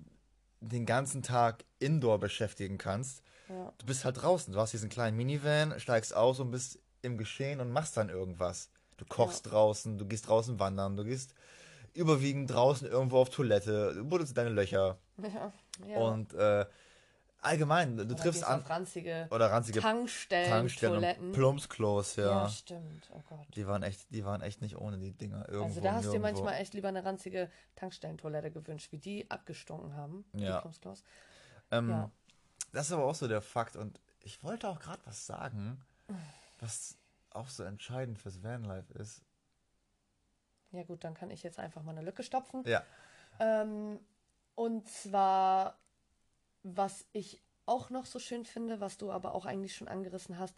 den 0.60 0.86
ganzen 0.86 1.22
Tag 1.22 1.64
indoor 1.78 2.18
beschäftigen 2.18 2.78
kannst. 2.78 3.22
Ja. 3.48 3.72
Du 3.78 3.86
bist 3.86 4.04
halt 4.06 4.22
draußen. 4.22 4.52
Du 4.54 4.58
hast 4.60 4.72
diesen 4.72 4.88
kleinen 4.88 5.16
Minivan, 5.16 5.78
steigst 5.78 6.14
aus 6.14 6.40
und 6.40 6.50
bist 6.50 6.78
im 7.02 7.18
Geschehen 7.18 7.60
und 7.60 7.70
machst 7.70 7.96
dann 7.96 8.08
irgendwas. 8.08 8.70
Du 8.96 9.04
kochst 9.06 9.50
draußen, 9.50 9.98
du 9.98 10.06
gehst 10.06 10.28
draußen 10.28 10.58
wandern, 10.60 10.96
du 10.96 11.04
gehst 11.04 11.34
überwiegend 11.94 12.50
draußen 12.50 12.88
irgendwo 12.88 13.18
auf 13.18 13.30
Toilette, 13.30 13.94
du 13.94 14.04
buddelst 14.04 14.36
deine 14.36 14.50
Löcher. 14.50 14.98
ja, 15.18 15.52
ja. 15.86 15.98
Und 15.98 16.34
äh, 16.34 16.66
allgemein, 17.42 17.96
du 17.96 18.04
Oder 18.04 18.16
triffst 18.16 18.44
an. 18.44 18.60
ranzige 18.60 19.28
Oder 19.30 19.50
ranzige 19.50 19.80
Tankstellen, 19.80 20.48
Tankstellen 20.48 20.94
Toiletten. 20.94 21.32
Plumpsklos, 21.32 22.16
ja. 22.16 22.42
ja. 22.42 22.48
stimmt. 22.48 23.10
Oh 23.12 23.22
Gott. 23.28 23.46
Die 23.54 23.66
waren 23.66 23.82
echt, 23.82 24.06
die 24.10 24.24
waren 24.24 24.42
echt 24.42 24.60
nicht 24.60 24.76
ohne 24.76 24.98
die 24.98 25.12
Dinger 25.12 25.48
irgendwo. 25.48 25.64
Also 25.64 25.80
da 25.80 25.92
hast 25.94 26.06
du 26.06 26.12
dir 26.12 26.20
manchmal 26.20 26.54
echt 26.54 26.74
lieber 26.74 26.88
eine 26.88 27.04
ranzige 27.04 27.50
Tankstellentoilette 27.76 28.50
gewünscht, 28.50 28.92
wie 28.92 28.98
die 28.98 29.30
abgestunken 29.30 29.94
haben. 29.94 30.24
Ja. 30.34 30.56
Die 30.56 30.60
Plumpsklos. 30.60 31.04
ähm, 31.70 31.90
ja. 31.90 32.10
Das 32.72 32.86
ist 32.86 32.92
aber 32.92 33.04
auch 33.04 33.14
so 33.14 33.26
der 33.26 33.40
Fakt. 33.40 33.76
Und 33.76 34.00
ich 34.20 34.42
wollte 34.44 34.68
auch 34.68 34.78
gerade 34.78 35.00
was 35.04 35.26
sagen, 35.26 35.80
was 36.60 36.96
auch 37.30 37.48
so 37.48 37.62
entscheidend 37.64 38.18
fürs 38.18 38.42
Vanlife 38.42 38.92
ist. 38.94 39.22
Ja 40.72 40.82
gut, 40.84 41.04
dann 41.04 41.14
kann 41.14 41.30
ich 41.30 41.42
jetzt 41.42 41.58
einfach 41.58 41.82
mal 41.82 41.92
eine 41.92 42.02
Lücke 42.02 42.22
stopfen. 42.22 42.62
Ja. 42.66 42.82
Ähm, 43.38 43.98
und 44.54 44.88
zwar, 44.88 45.78
was 46.62 47.06
ich 47.12 47.42
auch 47.66 47.90
noch 47.90 48.06
so 48.06 48.18
schön 48.18 48.44
finde, 48.44 48.80
was 48.80 48.98
du 48.98 49.10
aber 49.10 49.34
auch 49.34 49.46
eigentlich 49.46 49.74
schon 49.74 49.88
angerissen 49.88 50.38
hast, 50.38 50.56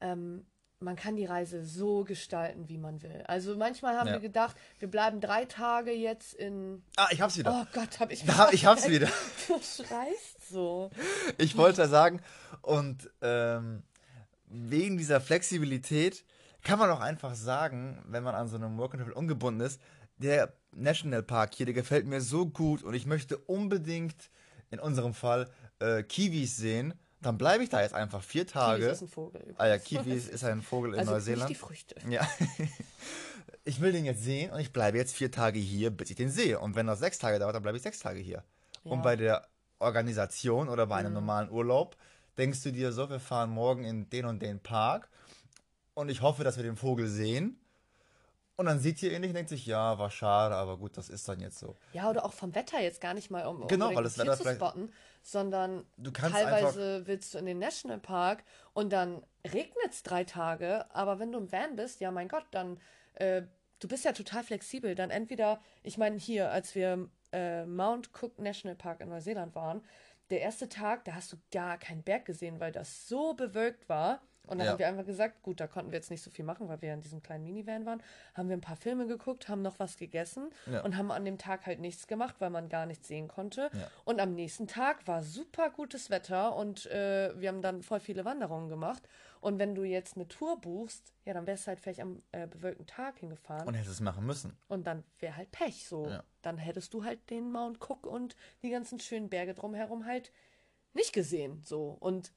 ähm, 0.00 0.46
man 0.80 0.96
kann 0.96 1.16
die 1.16 1.24
Reise 1.24 1.64
so 1.64 2.04
gestalten, 2.04 2.68
wie 2.68 2.76
man 2.78 3.00
will. 3.02 3.22
Also 3.26 3.56
manchmal 3.56 3.96
haben 3.96 4.08
Ja. 4.08 4.14
wir 4.14 4.20
gedacht, 4.20 4.56
wir 4.80 4.90
bleiben 4.90 5.20
drei 5.20 5.44
Tage 5.46 5.92
jetzt 5.92 6.34
in. 6.34 6.82
Ah, 6.96 7.08
ich 7.10 7.20
hab's 7.22 7.38
wieder. 7.38 7.52
Oh 7.62 7.66
Gott, 7.72 8.00
hab 8.00 8.10
ich. 8.10 8.24
Da, 8.24 8.50
ich 8.50 8.66
hab's 8.66 8.88
wieder. 8.88 9.08
Du 9.48 9.54
schreist 9.62 10.48
so. 10.50 10.90
Ich 11.38 11.56
wollte 11.56 11.86
sagen, 11.88 12.20
und 12.62 13.10
ähm, 13.22 13.82
wegen 14.46 14.98
dieser 14.98 15.20
Flexibilität 15.20 16.24
kann 16.64 16.78
man 16.78 16.90
auch 16.90 17.00
einfach 17.00 17.34
sagen, 17.34 18.02
wenn 18.06 18.24
man 18.24 18.34
an 18.34 18.48
so 18.48 18.56
einem 18.56 18.76
Work 18.78 18.94
and 18.94 19.02
Travel 19.02 19.14
ungebunden 19.14 19.64
ist, 19.64 19.80
der 20.16 20.52
Nationalpark 20.72 21.54
hier, 21.54 21.66
der 21.66 21.74
gefällt 21.74 22.06
mir 22.06 22.20
so 22.20 22.46
gut 22.46 22.82
und 22.82 22.94
ich 22.94 23.06
möchte 23.06 23.38
unbedingt 23.38 24.30
in 24.70 24.80
unserem 24.80 25.14
Fall 25.14 25.48
äh, 25.78 26.02
Kiwis 26.02 26.56
sehen, 26.56 26.94
dann 27.20 27.38
bleibe 27.38 27.62
ich 27.62 27.70
da 27.70 27.80
jetzt 27.80 27.94
einfach 27.94 28.22
vier 28.22 28.46
Tage. 28.46 28.86
Kiwis 28.86 28.92
ist 28.92 29.02
ein 29.02 29.08
Vogel. 29.08 29.40
Übrigens. 29.40 29.60
ah 29.60 29.66
ja, 29.68 29.78
Kiwis 29.78 30.28
ist 30.28 30.44
ein 30.44 30.62
Vogel 30.62 30.94
in 30.94 31.00
also 31.00 31.12
Neuseeland. 31.12 31.48
Nicht 31.48 31.60
die 31.60 31.64
Früchte. 31.64 31.94
Ja. 32.08 32.26
Ich 33.66 33.80
will 33.80 33.92
den 33.92 34.04
jetzt 34.04 34.22
sehen 34.22 34.50
und 34.52 34.60
ich 34.60 34.74
bleibe 34.74 34.98
jetzt 34.98 35.14
vier 35.14 35.30
Tage 35.30 35.58
hier, 35.58 35.90
bis 35.90 36.10
ich 36.10 36.16
den 36.16 36.28
sehe. 36.28 36.60
Und 36.60 36.76
wenn 36.76 36.86
das 36.86 36.98
sechs 36.98 37.18
Tage 37.18 37.38
dauert, 37.38 37.54
dann 37.54 37.62
bleibe 37.62 37.78
ich 37.78 37.82
sechs 37.82 37.98
Tage 37.98 38.20
hier. 38.20 38.44
Ja. 38.84 38.90
Und 38.90 39.02
bei 39.02 39.16
der 39.16 39.48
Organisation 39.78 40.68
oder 40.68 40.86
bei 40.86 40.96
einem 40.96 41.14
normalen 41.14 41.50
Urlaub 41.50 41.96
denkst 42.36 42.62
du 42.62 42.72
dir 42.72 42.92
so, 42.92 43.08
wir 43.08 43.20
fahren 43.20 43.48
morgen 43.48 43.84
in 43.84 44.10
den 44.10 44.26
und 44.26 44.42
den 44.42 44.60
Park 44.60 45.08
und 45.94 46.08
ich 46.08 46.22
hoffe, 46.22 46.44
dass 46.44 46.56
wir 46.56 46.64
den 46.64 46.76
Vogel 46.76 47.06
sehen. 47.06 47.58
Und 48.56 48.66
dann 48.66 48.78
sieht 48.78 49.02
ihr 49.02 49.12
ihn 49.12 49.20
nicht 49.20 49.30
und 49.30 49.34
denkt 49.34 49.48
sich, 49.48 49.66
ja, 49.66 49.98
war 49.98 50.10
schade, 50.10 50.54
aber 50.54 50.78
gut, 50.78 50.96
das 50.96 51.08
ist 51.08 51.28
dann 51.28 51.40
jetzt 51.40 51.58
so. 51.58 51.74
Ja, 51.92 52.08
oder 52.08 52.24
auch 52.24 52.32
vom 52.32 52.54
Wetter 52.54 52.80
jetzt 52.80 53.00
gar 53.00 53.12
nicht 53.12 53.28
mal, 53.28 53.44
um 53.46 53.66
Genau, 53.66 53.92
weil 53.92 54.04
das 54.04 54.16
Wetter 54.16 54.36
zu 54.36 54.48
spotten, 54.48 54.92
sondern 55.22 55.84
Du 55.96 56.12
kannst 56.12 56.36
teilweise 56.36 57.04
willst 57.06 57.34
du 57.34 57.38
in 57.38 57.46
den 57.46 57.58
Nationalpark 57.58 58.44
und 58.72 58.92
dann 58.92 59.24
regnet 59.44 59.90
es 59.90 60.04
drei 60.04 60.22
Tage, 60.22 60.88
aber 60.94 61.18
wenn 61.18 61.32
du 61.32 61.38
im 61.38 61.50
Van 61.50 61.74
bist, 61.74 62.00
ja 62.00 62.12
mein 62.12 62.28
Gott, 62.28 62.44
dann 62.52 62.78
äh, 63.14 63.42
du 63.80 63.88
bist 63.88 64.04
ja 64.04 64.12
total 64.12 64.44
flexibel. 64.44 64.94
Dann 64.94 65.10
entweder, 65.10 65.60
ich 65.82 65.98
meine 65.98 66.16
hier, 66.16 66.50
als 66.50 66.74
wir 66.74 67.08
äh, 67.32 67.66
Mount 67.66 68.10
Cook 68.12 68.38
National 68.38 68.76
Park 68.76 69.00
in 69.00 69.08
Neuseeland 69.08 69.54
waren, 69.54 69.82
der 70.30 70.40
erste 70.40 70.68
Tag, 70.68 71.04
da 71.04 71.14
hast 71.14 71.32
du 71.32 71.36
gar 71.52 71.76
keinen 71.78 72.02
Berg 72.02 72.24
gesehen, 72.24 72.60
weil 72.60 72.72
das 72.72 73.08
so 73.08 73.34
bewölkt 73.34 73.88
war. 73.88 74.22
Und 74.46 74.58
dann 74.58 74.66
Ja. 74.66 74.72
haben 74.72 74.78
wir 74.78 74.88
einfach 74.88 75.06
gesagt, 75.06 75.42
gut, 75.42 75.58
da 75.60 75.66
konnten 75.66 75.90
wir 75.90 75.96
jetzt 75.98 76.10
nicht 76.10 76.22
so 76.22 76.30
viel 76.30 76.44
machen, 76.44 76.68
weil 76.68 76.80
wir 76.82 76.92
in 76.92 77.00
diesem 77.00 77.22
kleinen 77.22 77.44
Minivan 77.44 77.86
waren. 77.86 78.02
Haben 78.34 78.48
wir 78.48 78.56
ein 78.56 78.60
paar 78.60 78.76
Filme 78.76 79.06
geguckt, 79.06 79.48
haben 79.48 79.62
noch 79.62 79.78
was 79.78 79.96
gegessen 79.96 80.50
Ja. 80.66 80.82
und 80.82 80.96
haben 80.96 81.10
an 81.10 81.24
dem 81.24 81.38
Tag 81.38 81.66
halt 81.66 81.80
nichts 81.80 82.06
gemacht, 82.06 82.36
weil 82.40 82.50
man 82.50 82.68
gar 82.68 82.86
nichts 82.86 83.08
sehen 83.08 83.28
konnte. 83.28 83.70
Ja. 83.72 83.90
Und 84.04 84.20
am 84.20 84.34
nächsten 84.34 84.66
Tag 84.66 85.06
war 85.06 85.22
super 85.22 85.70
gutes 85.70 86.10
Wetter 86.10 86.54
und 86.56 86.86
äh, 86.86 87.32
wir 87.40 87.48
haben 87.48 87.62
dann 87.62 87.82
voll 87.82 88.00
viele 88.00 88.24
Wanderungen 88.24 88.68
gemacht. 88.68 89.08
Und 89.40 89.58
wenn 89.58 89.74
du 89.74 89.84
jetzt 89.84 90.16
eine 90.16 90.26
Tour 90.26 90.58
buchst, 90.60 91.12
ja, 91.26 91.34
dann 91.34 91.46
wärst 91.46 91.64
du 91.64 91.68
halt 91.68 91.80
vielleicht 91.80 92.00
am 92.00 92.22
äh, 92.32 92.46
bewölkten 92.46 92.86
Tag 92.86 93.18
hingefahren. 93.18 93.68
Und 93.68 93.74
hättest 93.74 93.92
es 93.92 94.00
machen 94.00 94.24
müssen. 94.24 94.56
Und 94.68 94.86
dann 94.86 95.04
wäre 95.18 95.36
halt 95.36 95.50
Pech 95.52 95.86
so. 95.86 96.10
Dann 96.42 96.56
hättest 96.58 96.94
du 96.94 97.04
halt 97.04 97.28
den 97.30 97.50
Mount 97.52 97.78
Cook 97.80 98.06
und 98.06 98.36
die 98.62 98.70
ganzen 98.70 99.00
schönen 99.00 99.28
Berge 99.28 99.52
drumherum 99.54 100.06
halt 100.06 100.32
nicht 100.94 101.12
gesehen. 101.12 101.62
So. 101.62 101.96
Und 102.00 102.32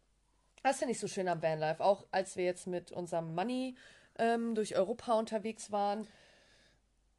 das 0.67 0.77
finde 0.79 0.91
ich 0.93 0.99
so 0.99 1.07
schön 1.07 1.27
am 1.27 1.41
Vanlife. 1.41 1.83
Auch 1.83 2.05
als 2.11 2.35
wir 2.35 2.45
jetzt 2.45 2.67
mit 2.67 2.91
unserem 2.91 3.33
Money 3.35 3.75
ähm, 4.19 4.55
durch 4.55 4.75
Europa 4.75 5.13
unterwegs 5.13 5.71
waren. 5.71 6.07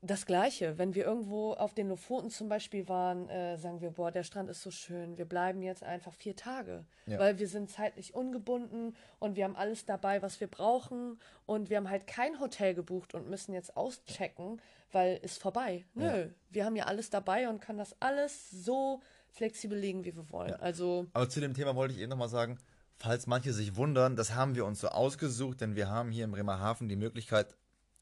das 0.00 0.26
Gleiche, 0.26 0.78
wenn 0.78 0.94
wir 0.94 1.04
irgendwo 1.04 1.54
auf 1.54 1.74
den 1.74 1.88
Lofoten 1.88 2.30
zum 2.30 2.48
Beispiel 2.48 2.88
waren, 2.88 3.28
äh, 3.30 3.58
sagen 3.58 3.80
wir, 3.80 3.90
boah, 3.90 4.12
der 4.12 4.22
Strand 4.22 4.48
ist 4.48 4.62
so 4.62 4.70
schön, 4.70 5.18
wir 5.18 5.24
bleiben 5.24 5.61
jetzt 5.61 5.82
einfach 5.82 6.12
vier 6.14 6.37
Tage, 6.37 6.84
Ja. 7.06 7.18
weil 7.18 7.40
wir 7.40 7.48
sind 7.48 7.68
zeitlich 7.68 8.14
ungebunden 8.14 8.94
und 9.18 9.34
wir 9.34 9.42
haben 9.42 9.56
alles 9.56 9.87
dabei, 9.87 10.22
was 10.22 10.38
wir 10.38 10.46
brauchen 10.46 11.18
und 11.46 11.68
wir 11.68 11.78
haben 11.78 11.90
halt 11.90 12.06
kein 12.06 12.38
Hotel 12.38 12.74
gebucht 12.74 13.12
und 13.14 13.28
müssen 13.28 13.52
jetzt 13.54 13.76
auschecken, 13.76 14.62
weil 14.92 15.16
ist 15.16 15.42
vorbei. 15.42 15.84
Nö, 15.94 16.04
Ja. 16.04 16.26
wir 16.50 16.64
haben 16.64 16.76
ja 16.76 16.84
alles 16.84 17.11
dabei 17.11 17.48
und 17.48 17.61
können 17.61 17.78
das 17.78 17.96
alles 18.00 18.50
so 18.52 19.00
flexibel 19.30 19.76
legen, 19.76 20.04
wie 20.04 20.14
wir 20.14 20.30
wollen. 20.30 20.54
Also 20.54 21.06
Aber 21.12 21.28
zu 21.28 21.40
dem 21.40 21.54
Thema 21.54 21.74
wollte 21.74 21.94
ich 21.94 22.00
eben 22.00 22.11
nochmal 22.11 22.28
sagen, 22.28 22.56
falls 22.98 23.26
manche 23.26 23.52
sich 23.52 23.76
wundern, 23.76 24.16
das 24.16 24.34
haben 24.34 24.54
wir 24.54 24.64
uns 24.64 24.80
so 24.80 24.88
ausgesucht, 24.88 25.61
denn 25.61 25.76
wir 25.76 25.88
haben 25.88 26.11
hier 26.11 26.24
in 26.24 26.32
Bremerhaven 26.32 26.88
die 26.88 26.96
Möglichkeit, 26.96 27.54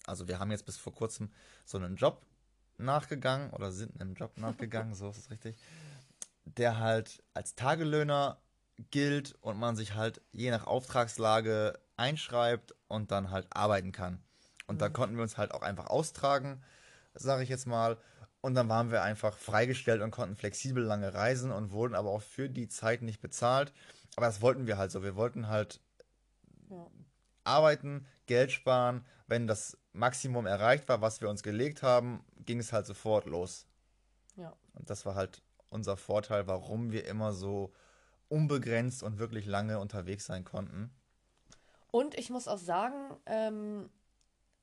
also 0.06 0.28
wir 0.28 0.38
haben 0.38 0.50
jetzt 0.50 0.66
bis 0.66 0.76
vor 0.76 0.94
kurzem 0.94 1.30
so 1.64 1.78
einen 1.78 1.96
Job 1.96 2.22
nachgegangen 2.78 3.50
oder 3.50 3.72
sind 3.72 4.00
einem 4.00 4.14
Job 4.14 4.37
nachgegangen, 4.38 4.94
so 4.94 5.11
ist 5.11 5.18
es 5.18 5.30
richtig, 5.30 5.56
der 6.44 6.78
halt 6.78 7.22
als 7.35 7.54
Tagelöhner 7.54 8.38
gilt 8.90 9.35
und 9.40 9.59
man 9.59 9.76
sich 9.76 9.94
halt 9.94 10.20
je 10.32 10.50
nach 10.50 10.66
Auftragslage 10.66 11.78
einschreibt 11.96 12.74
und 12.88 13.11
dann 13.11 13.30
halt 13.30 13.46
arbeiten 13.50 13.92
kann. 13.92 14.22
Und 14.66 14.80
da 14.80 14.88
konnten 14.88 15.16
wir 15.16 15.22
uns 15.22 15.38
halt 15.38 15.52
auch 15.52 15.62
einfach 15.62 15.87
austragen, 15.87 16.62
sage 17.14 17.42
ich 17.42 17.48
jetzt 17.48 17.66
mal. 17.66 17.96
Und 18.40 18.54
dann 18.54 18.68
waren 18.68 18.90
wir 18.90 19.02
einfach 19.02 19.37
freigestellt 19.37 20.02
und 20.02 20.11
konnten 20.11 20.37
flexibel 20.37 20.82
lange 20.82 21.14
reisen 21.14 21.50
und 21.50 21.72
wurden 21.72 21.94
aber 21.94 22.11
auch 22.11 22.22
für 22.22 22.48
die 22.48 22.68
Zeit 22.68 23.02
nicht 23.02 23.20
bezahlt. 23.20 23.72
Aber 24.16 24.26
das 24.26 24.40
wollten 24.40 24.66
wir 24.66 24.79
halt 24.79 24.90
so. 24.90 25.02
Wir 25.02 25.14
wollten 25.14 25.48
halt 25.48 25.81
Ja. 26.70 26.87
arbeiten, 27.44 28.07
Geld 28.26 28.50
sparen. 28.50 29.05
Wenn 29.26 29.46
das 29.46 29.79
Maximum 29.92 30.46
erreicht 30.46 30.88
war, 30.88 31.00
was 31.00 31.20
wir 31.20 31.29
uns 31.29 31.42
gelegt 31.42 31.83
haben, 31.83 32.24
ging 32.44 32.59
es 32.59 32.72
halt 32.72 32.87
sofort 32.87 33.26
los. 33.26 33.66
ja. 34.37 34.55
Und 34.74 34.90
das 34.90 35.07
war 35.07 35.14
halt 35.14 35.42
unser 35.70 35.96
Vorteil, 35.96 36.46
warum 36.46 36.92
wir 36.92 37.07
immer 37.07 37.33
so 37.33 37.72
unbegrenzt 38.29 39.02
und 39.02 39.18
wirklich 39.18 39.46
lange 39.46 39.79
unterwegs 39.79 40.26
sein 40.26 40.44
konnten. 40.44 40.90
Und 41.90 42.18
ich 42.18 42.29
muss 42.29 42.46
auch 42.48 42.59
sagen, 42.59 43.16
ähm, 43.24 43.88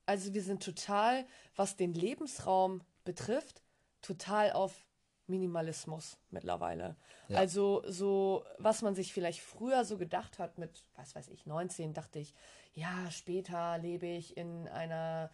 also 0.06 0.34
wir 0.34 0.42
sind 0.42 0.62
total, 0.62 1.26
was 1.56 1.76
den 1.76 1.94
Lebensraum 1.94 2.82
betrifft, 3.04 3.62
total 4.02 4.52
auf 4.52 4.84
Minimalismus 5.26 6.18
mittlerweile. 6.30 6.96
Ja. 7.28 7.38
Also 7.38 7.82
so, 7.86 8.44
was 8.58 8.82
man 8.82 8.94
sich 8.94 9.12
vielleicht 9.12 9.40
früher 9.40 9.84
so 9.84 9.96
gedacht 9.98 10.38
hat 10.38 10.58
mit, 10.58 10.84
was 10.96 11.14
weiß 11.14 11.28
ich, 11.28 11.46
19, 11.46 11.92
dachte 11.94 12.18
ich, 12.18 12.34
ja, 12.74 13.10
später 13.10 13.78
lebe 13.78 14.06
ich 14.06 14.36
in 14.36 14.68
einer 14.68 15.30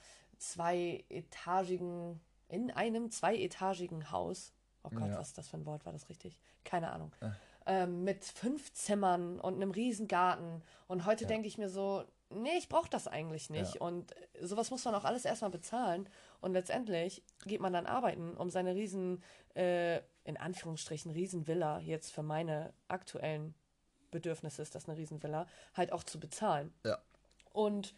zweietagigen, 0.98 2.20
in 2.48 2.70
einem 2.70 3.10
zweietagigen 3.10 4.10
Haus. 4.10 4.52
Oh 4.82 4.90
Gott, 4.90 5.08
Ja. 5.08 5.18
was 5.18 5.28
ist 5.28 5.38
das 5.38 5.48
für 5.48 5.56
ein 5.58 5.66
Wort? 5.66 5.84
War 5.86 5.92
das 5.92 6.08
richtig? 6.08 6.38
Keine 6.64 6.90
Ahnung. 6.92 7.12
Ähm, 7.66 8.04
mit 8.04 8.24
fünf 8.24 8.72
Zimmern 8.72 9.38
und 9.38 9.54
einem 9.54 9.70
riesen 9.70 10.08
Garten. 10.08 10.62
Und 10.88 11.04
heute 11.06 11.26
denke 11.26 11.46
ich 11.48 11.58
mir 11.58 11.68
so, 11.68 12.04
nee, 12.30 12.56
ich 12.58 12.68
brauche 12.68 12.88
das 12.88 13.06
eigentlich 13.06 13.50
nicht. 13.50 13.76
Ja. 13.76 13.80
Und 13.82 14.12
äh, 14.16 14.46
sowas 14.46 14.70
muss 14.70 14.84
man 14.84 14.94
auch 14.94 15.04
alles 15.04 15.24
erstmal 15.24 15.50
bezahlen. 15.50 16.08
Und 16.40 16.52
letztendlich 16.52 17.22
geht 17.44 17.60
man 17.60 17.72
dann 17.72 17.86
arbeiten, 17.86 18.36
um 18.36 18.50
seine 18.50 18.74
riesen, 18.74 19.22
äh, 19.54 19.98
in 20.24 20.36
Anführungsstrichen, 20.36 21.10
Riesenvilla, 21.10 21.80
jetzt 21.80 22.12
für 22.12 22.22
meine 22.22 22.72
aktuellen 22.88 23.54
Bedürfnisse 24.10 24.62
ist 24.62 24.74
das 24.74 24.88
eine 24.88 24.96
Riesenvilla, 24.98 25.46
halt 25.74 25.92
auch 25.92 26.02
zu 26.02 26.18
bezahlen. 26.18 26.72
Ja. 26.84 26.98
Und 27.52 27.94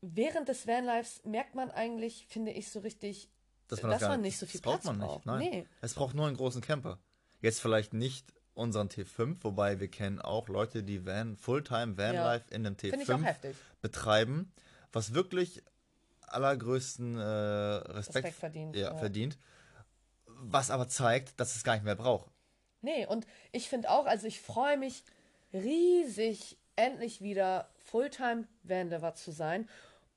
während 0.00 0.48
des 0.48 0.66
Vanlifes 0.66 1.24
merkt 1.24 1.54
man 1.54 1.70
eigentlich, 1.70 2.26
finde 2.28 2.52
ich, 2.52 2.70
so 2.70 2.80
richtig, 2.80 3.28
Dass 3.68 3.80
Dass 3.80 4.00
das 4.00 4.08
man 4.08 4.20
nicht 4.20 4.38
so 4.38 4.46
viel 4.46 4.60
das 4.60 4.72
braucht 4.72 4.84
man 4.84 4.98
nicht. 4.98 5.06
braucht. 5.06 5.26
Nein. 5.26 5.38
Nee. 5.38 5.66
Es 5.80 5.94
braucht 5.94 6.14
nur 6.14 6.26
einen 6.26 6.36
großen 6.36 6.60
Camper. 6.62 6.98
Jetzt 7.40 7.60
vielleicht 7.60 7.92
nicht 7.92 8.32
unseren 8.56 8.88
T5, 8.88 9.36
wobei 9.42 9.80
wir 9.80 9.88
kennen 9.88 10.20
auch 10.20 10.48
Leute, 10.48 10.82
die 10.82 11.04
Van, 11.06 11.36
Fulltime 11.36 11.96
Vanlife 11.98 12.46
in 12.50 12.66
einem 12.66 12.76
finde 12.76 13.02
ich 13.02 13.10
auch 13.12 13.18
T5 13.18 13.24
heftig. 13.24 13.56
betreiben, 13.82 14.52
was 14.92 15.14
wirklich 15.14 15.62
allergrößten 16.22 17.16
äh, 17.18 17.22
Respekt, 17.22 18.16
Respekt 18.16 18.34
verdient, 18.38 18.76
Ja, 18.76 18.92
ja. 18.92 18.96
verdient. 18.96 19.38
Was 20.26 20.70
aber 20.70 20.88
zeigt, 20.88 21.38
dass 21.40 21.54
es 21.56 21.64
gar 21.64 21.74
nicht 21.74 21.84
mehr 21.84 21.94
braucht. 21.96 22.30
Nee, 22.82 23.06
und 23.06 23.26
ich 23.52 23.68
finde 23.68 23.90
auch, 23.90 24.06
also 24.06 24.26
ich 24.26 24.40
freue 24.40 24.76
mich 24.76 25.04
riesig, 25.52 26.58
endlich 26.76 27.20
wieder 27.20 27.68
Fulltime 27.76 28.46
Vanlifer 28.62 29.14
zu 29.14 29.32
sein. 29.32 29.68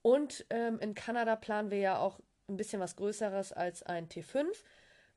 Und 0.01 0.45
ähm, 0.49 0.79
in 0.79 0.95
Kanada 0.95 1.35
planen 1.35 1.71
wir 1.71 1.79
ja 1.79 1.99
auch 1.99 2.19
ein 2.47 2.57
bisschen 2.57 2.79
was 2.81 2.95
Größeres 2.95 3.53
als 3.53 3.83
ein 3.83 4.07
T5. 4.09 4.45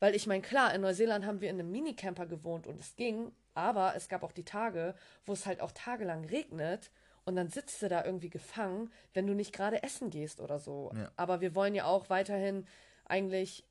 Weil 0.02 0.16
ich 0.16 0.26
meine, 0.26 0.42
klar, 0.42 0.74
in 0.74 0.80
Neuseeland 0.80 1.24
haben 1.24 1.40
wir 1.40 1.48
in 1.48 1.60
einem 1.60 1.70
Minicamper 1.70 2.26
gewohnt 2.26 2.66
und 2.66 2.80
es 2.80 2.96
ging, 2.96 3.30
aber 3.54 3.94
es 3.94 4.08
gab 4.08 4.24
auch 4.24 4.32
die 4.32 4.44
Tage, 4.44 4.96
wo 5.24 5.32
es 5.32 5.46
halt 5.46 5.60
auch 5.60 5.70
tagelang 5.70 6.24
regnet 6.24 6.90
und 7.24 7.36
dann 7.36 7.50
sitzt 7.50 7.80
du 7.82 7.88
da 7.88 8.04
irgendwie 8.04 8.28
gefangen, 8.28 8.90
wenn 9.14 9.28
du 9.28 9.34
nicht 9.34 9.52
gerade 9.52 9.84
essen 9.84 10.10
gehst 10.10 10.40
oder 10.40 10.58
so. 10.58 10.90
Ja. 10.96 11.12
Aber 11.14 11.40
wir 11.40 11.54
wollen 11.54 11.76
ja 11.76 11.84
auch 11.84 12.10
weiterhin 12.10 12.66
eigentlich 13.04 13.64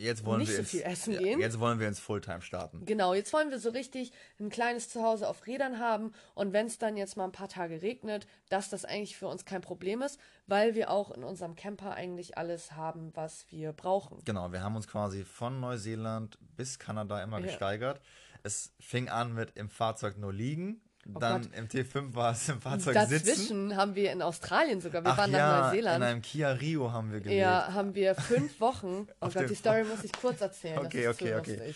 Jetzt 0.00 0.24
wollen 0.24 0.38
Nicht 0.40 0.48
wir 0.48 0.54
so 0.56 0.60
ins, 0.62 0.70
viel 0.70 0.82
essen 0.82 1.12
ja, 1.14 1.20
gehen. 1.20 1.40
Jetzt 1.40 1.60
wollen 1.60 1.78
wir 1.78 1.86
ins 1.86 2.00
Fulltime 2.00 2.40
starten. 2.40 2.84
Genau, 2.86 3.12
jetzt 3.12 3.32
wollen 3.34 3.50
wir 3.50 3.58
so 3.58 3.68
richtig 3.68 4.12
ein 4.38 4.48
kleines 4.48 4.88
Zuhause 4.88 5.28
auf 5.28 5.46
Rädern 5.46 5.78
haben 5.78 6.12
und 6.34 6.54
wenn 6.54 6.66
es 6.66 6.78
dann 6.78 6.96
jetzt 6.96 7.16
mal 7.18 7.24
ein 7.24 7.32
paar 7.32 7.48
Tage 7.50 7.82
regnet, 7.82 8.26
dass 8.48 8.70
das 8.70 8.86
eigentlich 8.86 9.16
für 9.18 9.28
uns 9.28 9.44
kein 9.44 9.60
Problem 9.60 10.00
ist, 10.00 10.18
weil 10.46 10.74
wir 10.74 10.90
auch 10.90 11.10
in 11.10 11.22
unserem 11.22 11.54
Camper 11.54 11.92
eigentlich 11.92 12.38
alles 12.38 12.72
haben, 12.72 13.10
was 13.14 13.44
wir 13.50 13.72
brauchen. 13.74 14.22
Genau, 14.24 14.52
wir 14.52 14.62
haben 14.62 14.74
uns 14.74 14.88
quasi 14.88 15.22
von 15.24 15.60
Neuseeland 15.60 16.38
bis 16.56 16.78
Kanada 16.78 17.22
immer 17.22 17.38
Ja. 17.38 17.46
gesteigert. 17.46 18.00
Es 18.42 18.72
fing 18.80 19.10
an 19.10 19.34
mit 19.34 19.52
im 19.56 19.68
Fahrzeug 19.68 20.16
nur 20.16 20.32
liegen, 20.32 20.80
dann 21.18 21.42
Oh 21.42 21.44
Gott. 21.48 21.58
im 21.58 21.68
T5 21.68 22.14
war 22.14 22.32
es 22.32 22.48
im 22.48 22.60
Fahrzeug 22.60 22.96
sitzen. 23.08 23.26
Dazwischen 23.26 23.76
haben 23.76 23.94
wir 23.94 24.12
in 24.12 24.22
Australien 24.22 24.80
sogar, 24.80 25.02
wir 25.04 25.12
Ach 25.12 25.18
waren 25.18 25.32
ja, 25.32 25.38
nach 25.38 25.58
in 25.58 25.64
Neuseeland. 25.66 26.04
einem 26.04 26.22
Kia 26.22 26.50
Rio 26.52 26.92
haben 26.92 27.12
wir 27.12 27.20
gelebt. 27.20 27.40
Ja, 27.40 27.72
haben 27.72 27.94
wir 27.94 28.14
fünf 28.14 28.60
Wochen. 28.60 29.06
Oh 29.20 29.28
Gott, 29.28 29.48
die 29.50 29.54
Story 29.54 29.84
muss 29.84 30.04
ich 30.04 30.12
kurz 30.12 30.40
erzählen. 30.40 30.78
Okay, 30.78 31.04
das 31.04 31.16
ist 31.16 31.22
okay, 31.22 31.34
okay. 31.36 31.74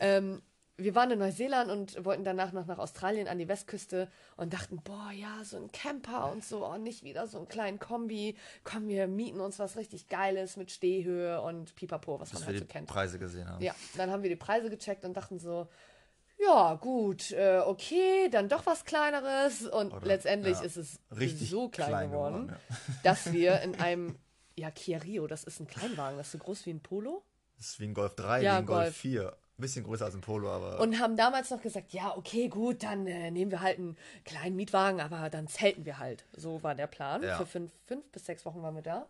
Ähm, 0.00 0.42
wir 0.78 0.94
waren 0.94 1.10
in 1.10 1.18
Neuseeland 1.18 1.70
und 1.70 2.04
wollten 2.04 2.22
danach 2.22 2.52
noch 2.52 2.66
nach 2.66 2.78
Australien 2.78 3.28
an 3.28 3.38
die 3.38 3.48
Westküste 3.48 4.08
und 4.36 4.52
dachten, 4.52 4.82
boah, 4.84 5.10
ja, 5.10 5.42
so 5.42 5.56
ein 5.56 5.72
Camper 5.72 6.30
und 6.30 6.44
so, 6.44 6.66
und 6.66 6.82
nicht 6.82 7.02
wieder 7.02 7.26
so 7.26 7.38
einen 7.38 7.48
kleinen 7.48 7.78
Kombi. 7.78 8.36
Komm, 8.62 8.86
wir 8.88 9.06
mieten 9.06 9.40
uns 9.40 9.58
was 9.58 9.76
richtig 9.78 10.08
Geiles 10.08 10.58
mit 10.58 10.70
Stehhöhe 10.70 11.40
und 11.40 11.74
Pipapo, 11.76 12.20
was 12.20 12.32
man 12.34 12.40
Bis 12.40 12.42
wir 12.42 12.46
halt 12.48 12.56
die 12.56 12.60
so 12.60 12.66
kennt. 12.66 12.88
Preise 12.88 13.18
gesehen 13.18 13.48
haben. 13.48 13.62
Ja, 13.64 13.74
dann 13.96 14.10
haben 14.10 14.22
wir 14.22 14.28
die 14.30 14.36
Preise 14.36 14.68
gecheckt 14.68 15.04
und 15.06 15.16
dachten 15.16 15.38
so, 15.38 15.66
ja, 16.38 16.74
gut, 16.74 17.32
äh, 17.32 17.58
okay, 17.64 18.28
dann 18.30 18.48
doch 18.48 18.66
was 18.66 18.84
Kleineres. 18.84 19.62
Und 19.66 19.92
Oder- 19.92 20.06
letztendlich 20.06 20.58
ja, 20.58 20.64
ist 20.64 20.76
es 20.76 20.98
richtig 21.16 21.50
so 21.50 21.68
klein, 21.68 21.88
klein 21.88 22.10
geworden, 22.10 22.46
geworden, 22.48 22.60
dass 23.02 23.32
wir 23.32 23.60
in 23.62 23.74
einem, 23.80 24.18
ja, 24.56 24.70
Kia 24.70 24.98
Rio, 24.98 25.26
das 25.26 25.44
ist 25.44 25.60
ein 25.60 25.66
Kleinwagen, 25.66 26.16
das 26.18 26.26
ist 26.28 26.32
so 26.32 26.38
groß 26.38 26.66
wie 26.66 26.70
ein 26.70 26.80
Polo. 26.80 27.22
Das 27.56 27.66
ist 27.70 27.80
wie 27.80 27.84
ein 27.84 27.94
Golf 27.94 28.14
3, 28.16 28.42
Ja, 28.42 28.54
wie 28.54 28.56
ein 28.58 28.66
Golf, 28.66 28.78
Golf. 28.84 28.96
4. 28.96 29.28
Ein 29.58 29.62
bisschen 29.62 29.84
größer 29.84 30.04
als 30.04 30.14
ein 30.14 30.20
Polo, 30.20 30.50
aber 30.50 30.80
Und 30.80 31.00
haben 31.00 31.16
damals 31.16 31.50
noch 31.50 31.62
gesagt, 31.62 31.94
ja, 31.94 32.14
okay, 32.14 32.48
gut, 32.48 32.82
dann 32.82 33.06
äh, 33.06 33.30
nehmen 33.30 33.50
wir 33.50 33.62
halt 33.62 33.78
einen 33.78 33.96
kleinen 34.26 34.54
Mietwagen, 34.54 35.00
aber 35.00 35.30
dann 35.30 35.48
zelten 35.48 35.86
wir 35.86 35.98
halt. 35.98 36.26
So 36.36 36.62
war 36.62 36.74
der 36.74 36.86
Plan. 36.86 37.22
Ja. 37.22 37.38
Für 37.38 37.46
fünf, 37.46 37.72
fünf 37.86 38.04
bis 38.12 38.26
sechs 38.26 38.44
Wochen 38.44 38.62
waren 38.62 38.74
wir 38.74 38.82
da. 38.82 39.06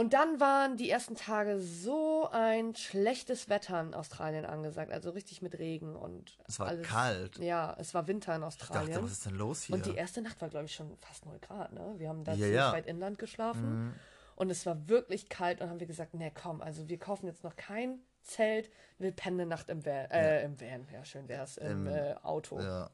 Und 0.00 0.14
dann 0.14 0.40
waren 0.40 0.78
die 0.78 0.88
ersten 0.88 1.14
Tage 1.14 1.60
so 1.60 2.26
ein 2.32 2.74
schlechtes 2.74 3.50
Wetter 3.50 3.78
in 3.82 3.92
Australien 3.92 4.46
angesagt. 4.46 4.90
Also 4.90 5.10
richtig 5.10 5.42
mit 5.42 5.58
Regen 5.58 5.94
und 5.94 6.38
Es 6.48 6.58
war 6.58 6.68
alles. 6.68 6.88
kalt. 6.88 7.36
Ja, 7.38 7.76
es 7.78 7.92
war 7.92 8.06
Winter 8.08 8.34
in 8.34 8.40
ich 8.40 8.46
Australien. 8.46 8.92
dachte, 8.92 9.04
was 9.04 9.12
ist 9.12 9.26
denn 9.26 9.34
los 9.34 9.60
hier? 9.64 9.76
Und 9.76 9.84
die 9.84 9.94
erste 9.94 10.22
Nacht 10.22 10.40
war, 10.40 10.48
glaube 10.48 10.64
ich, 10.64 10.74
schon 10.74 10.96
fast 10.96 11.26
0 11.26 11.38
Grad, 11.40 11.74
ne? 11.74 11.94
Wir 11.98 12.08
haben 12.08 12.24
da 12.24 12.32
Ja, 12.32 12.38
ziemlich 12.38 12.54
ja. 12.56 12.68
Mhm. 12.70 12.72
weit 12.72 12.86
inland 12.86 13.18
geschlafen. 13.18 13.94
Und 14.36 14.48
es 14.48 14.64
war 14.64 14.88
wirklich 14.88 15.28
kalt 15.28 15.60
und 15.60 15.68
haben 15.68 15.80
wir 15.80 15.86
gesagt, 15.86 16.14
ne, 16.14 16.32
komm, 16.34 16.62
also 16.62 16.88
wir 16.88 16.98
kaufen 16.98 17.26
jetzt 17.26 17.44
noch 17.44 17.56
kein 17.56 17.98
Zelt, 18.22 18.70
wir 18.96 19.12
pennen 19.12 19.38
eine 19.38 19.50
Nacht 19.50 19.68
im 19.68 19.84
Van, 19.84 19.92
äh, 20.10 20.42
im 20.44 20.58
Van, 20.58 20.88
ja, 20.94 21.04
schön 21.04 21.28
wär's, 21.28 21.58
im, 21.58 21.86
Im- 21.86 21.92
äh, 21.94 22.14
Auto. 22.22 22.58
Ja. 22.58 22.64
ja, 22.64 22.90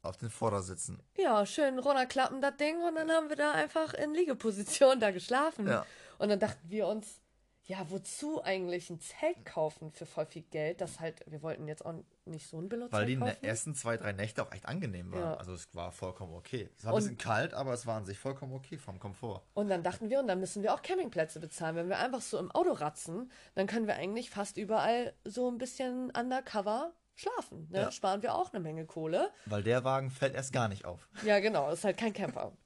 auf 0.00 0.16
den 0.16 0.30
Vordersitzen. 0.30 0.98
schön 1.44 1.78
runterklappen, 1.78 2.40
das 2.40 2.56
Ding, 2.56 2.82
und 2.82 2.94
dann 2.94 3.10
haben 3.10 3.28
wir 3.28 3.36
da 3.36 3.52
einfach 3.52 3.92
in 3.92 4.14
Liegeposition 4.14 4.98
da 5.00 5.10
geschlafen. 5.10 5.66
Ja. 5.66 5.84
Und 6.18 6.28
dann 6.28 6.38
dachten 6.40 6.68
wir 6.68 6.86
uns, 6.88 7.20
ja, 7.64 7.78
wozu 7.90 8.42
eigentlich 8.42 8.88
ein 8.88 8.98
Zelt 8.98 9.44
kaufen 9.44 9.92
für 9.92 10.06
voll 10.06 10.24
viel 10.24 10.40
Geld? 10.42 10.80
Das 10.80 11.00
halt, 11.00 11.22
wir 11.26 11.42
wollten 11.42 11.68
jetzt 11.68 11.84
auch 11.84 11.92
nicht 12.24 12.48
so 12.48 12.58
ein 12.58 12.68
Billo-Zelt 12.68 12.92
Weil 12.92 13.04
die 13.06 13.16
ne- 13.16 13.26
kaufen. 13.26 13.44
ersten 13.44 13.74
zwei, 13.74 13.98
drei 13.98 14.12
Nächte 14.12 14.42
auch 14.42 14.50
echt 14.52 14.64
angenehm 14.66 15.12
waren. 15.12 15.20
Ja. 15.20 15.34
Also 15.34 15.52
es 15.52 15.68
war 15.74 15.92
vollkommen 15.92 16.34
okay. 16.34 16.70
Es 16.78 16.84
war 16.84 16.92
ein 16.92 16.94
Und- 16.96 17.02
bisschen 17.02 17.18
kalt, 17.18 17.52
aber 17.52 17.74
es 17.74 17.86
war 17.86 17.96
an 17.98 18.06
sich 18.06 18.18
vollkommen 18.18 18.54
okay 18.54 18.78
vom 18.78 18.98
Komfort. 18.98 19.42
Und 19.52 19.68
dann 19.68 19.82
dachten 19.82 20.08
wir, 20.08 20.18
und 20.20 20.28
dann 20.28 20.40
müssen 20.40 20.62
wir 20.62 20.72
auch 20.72 20.80
Campingplätze 20.80 21.40
bezahlen. 21.40 21.76
Wenn 21.76 21.88
wir 21.90 21.98
einfach 21.98 22.22
so 22.22 22.38
im 22.38 22.50
Auto 22.52 22.72
ratzen, 22.72 23.30
dann 23.54 23.66
können 23.66 23.86
wir 23.86 23.96
eigentlich 23.96 24.30
fast 24.30 24.56
überall 24.56 25.12
so 25.24 25.50
ein 25.50 25.58
bisschen 25.58 26.10
undercover 26.18 26.94
schlafen. 27.16 27.68
Ne? 27.70 27.80
Ja. 27.82 27.92
Sparen 27.92 28.22
wir 28.22 28.34
auch 28.34 28.50
eine 28.52 28.60
Menge 28.60 28.86
Kohle. 28.86 29.30
Weil 29.44 29.62
der 29.62 29.84
Wagen 29.84 30.10
fällt 30.10 30.34
erst 30.34 30.54
gar 30.54 30.68
nicht 30.68 30.86
auf. 30.86 31.06
Ja, 31.22 31.38
genau, 31.40 31.70
ist 31.70 31.84
halt 31.84 31.98
kein 31.98 32.14
Camper. 32.14 32.56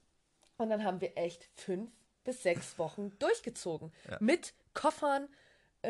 Und 0.55 0.69
dann 0.69 0.85
haben 0.85 1.01
wir 1.01 1.17
echt 1.17 1.49
fünf 1.55 1.91
bis 2.23 2.43
sechs 2.43 2.77
Wochen 2.79 3.11
durchgezogen. 3.19 3.91
Ja. 4.09 4.17
Mit 4.19 4.53
Koffern, 4.73 5.27
äh, 5.81 5.89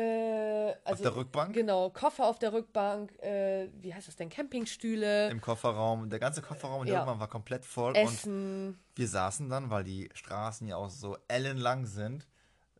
also, 0.84 0.92
Auf 0.92 1.00
der 1.02 1.16
Rückbank? 1.16 1.54
Genau, 1.54 1.88
Koffer 1.90 2.26
auf 2.26 2.38
der 2.40 2.52
Rückbank, 2.52 3.16
äh, 3.22 3.68
wie 3.80 3.94
heißt 3.94 4.08
das 4.08 4.16
denn? 4.16 4.28
Campingstühle, 4.28 5.30
Im 5.30 5.40
Kofferraum, 5.40 6.10
der 6.10 6.18
ganze 6.18 6.42
Kofferraum 6.42 6.80
in 6.82 6.86
der 6.86 6.94
Ja. 6.94 7.00
Rückbank 7.02 7.20
war 7.20 7.28
komplett 7.28 7.64
voll 7.64 7.90
und 7.92 7.96
Essen. 7.96 8.78
wir 8.96 9.06
saßen 9.08 9.48
dann, 9.48 9.70
weil 9.70 9.84
die 9.84 10.10
Straßen 10.14 10.66
ja 10.66 10.76
auch 10.76 10.90
so 10.90 11.16
ellenlang 11.28 11.86
sind, 11.86 12.26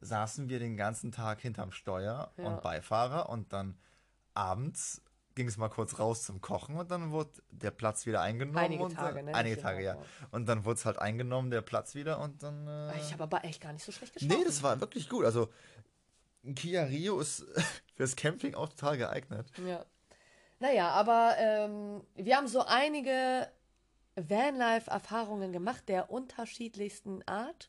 saßen 0.01 0.49
wir 0.49 0.59
den 0.59 0.77
ganzen 0.77 1.12
Tag 1.12 1.40
hinterm 1.40 1.71
Steuer 1.71 2.33
Ja. 2.37 2.45
und 2.45 2.62
Beifahrer 2.62 3.29
und 3.29 3.53
dann 3.53 3.79
abends 4.35 5.01
ging 5.35 5.49
es 5.49 5.57
mal 5.57 5.68
kurz 5.68 5.99
raus 5.99 6.23
zum 6.25 6.40
Kochen 6.40 6.77
und 6.77 6.90
dann 6.90 7.11
wurde 7.11 7.31
der 7.51 7.70
Platz 7.73 8.07
wieder 8.07 8.20
eingenommen. 8.20 8.59
Einige 8.59 8.85
und, 8.85 8.94
Tage, 8.94 9.18
äh, 9.18 9.23
ne? 9.25 9.35
Einige 9.35 9.57
Nicht 9.57 9.62
Tage, 9.64 9.83
ja. 9.83 9.99
Und 10.31 10.47
dann 10.47 10.64
wurde 10.64 10.79
es 10.79 10.85
halt 10.85 10.99
eingenommen, 10.99 11.51
der 11.51 11.61
Platz 11.62 11.94
wieder 11.94 12.20
und 12.20 12.42
dann. 12.42 12.66
Äh, 12.68 12.99
Ich 13.01 13.12
habe 13.12 13.25
aber 13.25 13.44
echt 13.44 13.61
gar 13.61 13.73
nicht 13.73 13.85
so 13.85 13.90
schlecht 13.92 14.14
geschlafen. 14.14 14.38
nee, 14.38 14.44
das 14.44 14.62
war 14.62 14.81
wirklich 14.81 15.09
gut. 15.09 15.25
Also, 15.25 15.49
Kia 16.55 16.85
Rio 16.85 17.18
ist 17.20 17.44
fürs 17.97 18.14
Camping 18.16 18.55
auch 18.55 18.68
total 18.68 18.97
geeignet. 18.99 19.47
Ja. 19.66 19.85
Naja, 20.61 20.90
aber 20.90 21.35
ähm, 21.38 22.03
wir 22.14 22.37
haben 22.37 22.47
so 22.49 22.64
einige 22.64 23.49
Vanlife-Erfahrungen 24.16 25.53
gemacht, 25.53 25.88
der 25.88 26.11
unterschiedlichsten 26.11 27.27
Art. 27.27 27.68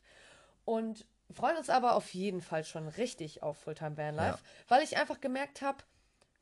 Und 0.64 1.06
freuen 1.34 1.56
uns 1.56 1.70
aber 1.70 1.94
auf 1.94 2.12
jeden 2.14 2.40
Fall 2.40 2.64
schon 2.64 2.88
richtig 2.88 3.42
auf 3.42 3.58
Fulltime 3.58 3.96
Vanlife, 3.96 4.38
Ja. 4.38 4.38
weil 4.68 4.82
ich 4.82 4.96
einfach 4.96 5.20
gemerkt 5.20 5.62
habe, 5.62 5.78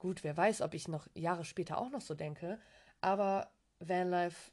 gut, 0.04 0.22
wer 0.22 0.36
weiß, 0.36 0.60
ob 0.60 0.74
ich 0.74 0.86
noch 0.86 1.06
Jahre 1.14 1.46
später 1.46 1.78
auch 1.78 1.88
noch 1.88 2.02
so 2.02 2.12
denke, 2.12 2.58
aber 3.00 3.50
Vanlife 3.80 4.52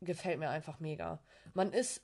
gefällt 0.00 0.38
mir 0.38 0.48
einfach 0.48 0.80
mega. 0.80 1.20
Man 1.52 1.70
ist 1.74 2.00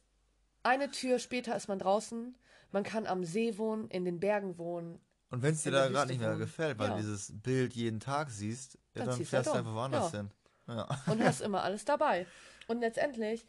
eine 0.62 0.90
Tür 0.90 1.18
später 1.18 1.57
ist 1.57 1.68
man 1.68 1.78
draußen, 1.78 2.37
man 2.70 2.83
kann 2.83 3.07
am 3.07 3.24
See 3.24 3.57
wohnen, 3.57 3.88
in 3.88 4.05
den 4.05 4.20
Bergen 4.20 4.59
wohnen, 4.59 5.00
Und 5.31 5.40
wenn 5.42 5.55
es 5.55 5.62
dir 5.62 5.70
da 5.70 5.88
gerade 5.88 6.11
nicht 6.11 6.20
mehr 6.20 6.37
gefällt, 6.37 6.78
weil 6.78 6.88
Ja. 6.90 6.96
du 6.96 7.00
dieses 7.00 7.33
Bild 7.42 7.72
jeden 7.72 7.98
Tag 7.98 8.28
siehst, 8.28 8.78
Dann 8.92 9.07
dann, 9.07 9.24
fährst 9.24 9.48
du 9.48 9.52
einfach 9.55 9.74
woanders 9.74 10.12
Ja. 10.12 10.18
hin. 10.18 10.31
Ja. 10.68 10.88
und 11.07 11.22
hast 11.24 11.40
immer 11.46 11.62
alles 11.62 11.87
dabei. 11.87 12.26
Und 12.66 12.81
letztendlich, 12.81 13.46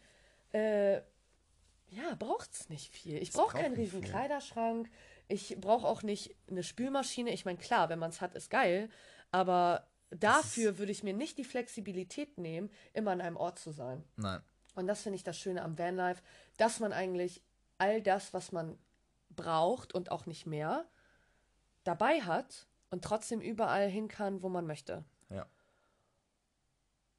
äh, 0.53 0.95
ja, 1.89 2.15
braucht's 2.17 2.69
nicht 2.69 2.93
viel. 2.93 3.21
Ich 3.21 3.33
brauche 3.33 3.57
keinen 3.57 3.75
riesen 3.75 4.01
viel. 4.01 4.09
Kleiderschrank. 4.09 4.89
Ich 5.27 5.57
brauche 5.59 5.85
auch 5.85 6.01
nicht 6.01 6.33
eine 6.49 6.63
Spülmaschine. 6.63 7.31
Ich 7.31 7.43
meine, 7.43 7.57
klar, 7.59 7.89
wenn 7.89 7.99
man 7.99 8.09
es 8.09 8.21
hat, 8.21 8.35
ist 8.35 8.49
geil. 8.49 8.89
Aber 9.33 9.87
dafür 10.11 10.77
würde 10.77 10.91
ich 10.91 11.03
mir 11.03 11.13
nicht 11.13 11.37
die 11.39 11.43
Flexibilität 11.43 12.37
nehmen, 12.37 12.69
immer 12.93 13.11
an 13.11 13.19
einem 13.19 13.35
Ort 13.35 13.57
zu 13.59 13.71
sein. 13.71 14.03
Nein. 14.15 14.41
Und 14.75 14.87
das 14.87 15.01
finde 15.01 15.15
ich 15.17 15.23
das 15.23 15.37
Schöne 15.37 15.63
am 15.63 15.77
Vanlife, 15.77 16.21
dass 16.57 16.79
man 16.79 16.93
eigentlich 16.93 17.41
all 17.79 18.01
das, 18.01 18.33
was 18.33 18.51
man 18.51 18.77
braucht 19.31 19.93
und 19.93 20.11
auch 20.11 20.27
nicht 20.27 20.45
mehr, 20.45 20.85
dabei 21.83 22.21
hat 22.21 22.67
und 22.91 23.03
trotzdem 23.03 23.41
überall 23.41 23.89
hin 23.89 24.07
kann, 24.07 24.43
wo 24.43 24.49
man 24.49 24.67
möchte. 24.67 25.03
Ja. 25.29 25.47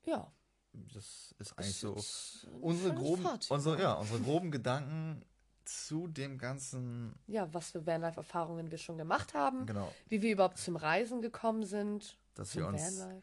Ja. 0.05 0.33
Das 0.73 1.35
ist 1.39 1.59
eigentlich 1.59 1.81
Das 1.81 2.41
so 2.43 2.49
unsere 2.61 2.95
groben, 2.95 3.27
unsere, 3.49 3.81
ja, 3.81 3.95
unsere 3.95 4.21
groben 4.21 4.53
Gedanken 4.53 5.25
zu 5.65 6.09
dem 6.09 6.39
ganzen, 6.39 7.15
ja, 7.27 7.53
was 7.53 7.71
für 7.71 7.87
Vanlife-Erfahrungen 7.87 8.71
wir 8.71 8.79
schon 8.79 8.99
gemacht 8.99 9.35
haben, 9.35 9.67
genau, 9.67 9.93
wie 10.09 10.23
wir 10.23 10.33
überhaupt 10.33 10.59
zum 10.59 10.77
Reisen 10.77 11.23
gekommen 11.23 11.65
sind, 11.65 12.17
dass 12.35 12.55
wir 12.57 12.67
uns 12.67 13.01
Vanlife. 13.01 13.23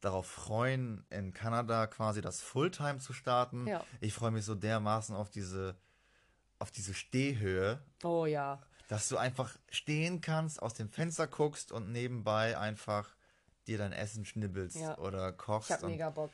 darauf 0.00 0.26
freuen, 0.26 1.04
in 1.10 1.32
Kanada 1.32 1.86
quasi 1.86 2.20
das 2.20 2.40
Fulltime 2.40 2.98
zu 2.98 3.12
starten. 3.12 3.66
Ja. 3.66 3.84
Ich 4.00 4.12
freue 4.14 4.30
mich 4.30 4.44
so 4.44 4.54
dermaßen 4.54 5.14
auf 5.14 5.30
diese, 5.30 5.76
auf 6.58 6.70
diese 6.70 6.94
Stehhöhe, 6.94 7.82
Oh 8.02 8.26
ja, 8.26 8.60
dass 8.88 9.08
du 9.08 9.16
einfach 9.16 9.56
stehen 9.70 10.20
kannst, 10.20 10.60
aus 10.60 10.74
dem 10.74 10.88
Fenster 10.88 11.26
guckst 11.28 11.70
und 11.72 11.92
nebenbei 11.92 12.58
einfach 12.58 13.14
dir 13.66 13.78
dein 13.78 13.92
Essen 13.92 14.24
schnibbelst 14.24 14.76
Ja. 14.76 14.98
oder 14.98 15.32
kochst. 15.32 15.70
ich 15.70 15.82
und, 15.82 15.90
mega 15.90 16.10
Bock. 16.10 16.30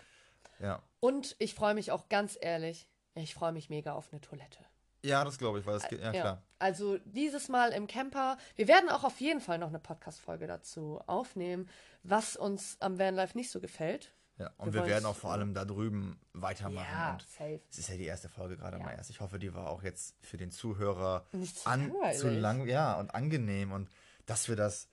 Ja. 0.58 0.82
Und 1.00 1.36
ich 1.38 1.54
freue 1.54 1.74
mich 1.74 1.92
auch 1.92 2.08
ganz 2.08 2.38
ehrlich, 2.40 2.88
ich 3.14 3.34
freue 3.34 3.52
mich 3.52 3.68
mega 3.68 3.92
auf 3.92 4.10
eine 4.10 4.20
Toilette. 4.20 4.58
Ja, 5.04 5.24
das 5.24 5.38
glaube 5.38 5.58
ich, 5.60 5.66
weil 5.66 5.74
das 5.74 5.88
geht, 5.88 6.00
ja, 6.00 6.10
klar. 6.10 6.42
Also 6.58 6.98
dieses 7.04 7.48
Mal 7.48 7.72
im 7.72 7.86
Camper. 7.86 8.38
Wir 8.54 8.66
werden 8.68 8.88
auch 8.88 9.04
auf 9.04 9.20
jeden 9.20 9.40
Fall 9.40 9.58
noch 9.58 9.68
eine 9.68 9.78
Podcast-Folge 9.78 10.46
dazu 10.46 11.00
aufnehmen, 11.06 11.68
was 12.02 12.36
uns 12.36 12.76
am 12.80 12.98
Vanlife 12.98 13.36
nicht 13.36 13.50
so 13.50 13.60
gefällt. 13.60 14.12
Ja. 14.38 14.50
Und 14.58 14.74
Wir 14.74 14.82
wir, 14.82 14.88
werden 14.90 15.06
auch 15.06 15.16
vor 15.16 15.32
allem 15.32 15.54
da 15.54 15.64
drüben 15.64 16.20
weitermachen. 16.34 16.86
Ja, 16.92 17.12
Und 17.12 17.22
safe. 17.22 17.60
es 17.70 17.78
ist 17.78 17.88
ja 17.88 17.96
die 17.96 18.04
erste 18.04 18.28
Folge 18.28 18.56
gerade 18.56 18.78
Ja. 18.78 18.84
mal 18.84 18.92
erst. 18.92 19.08
Ich 19.10 19.20
hoffe, 19.20 19.38
die 19.38 19.54
war 19.54 19.70
auch 19.70 19.82
jetzt 19.82 20.14
für 20.20 20.36
den 20.36 20.50
Zuhörer 20.50 21.24
Nicht 21.32 21.58
zu 21.58 21.68
an, 21.68 21.90
zu 22.14 22.28
lang, 22.28 22.66
ja, 22.66 22.98
und 22.98 23.14
angenehm 23.14 23.72
und 23.72 23.88
dass 24.26 24.48
wir 24.48 24.56
das 24.56 24.88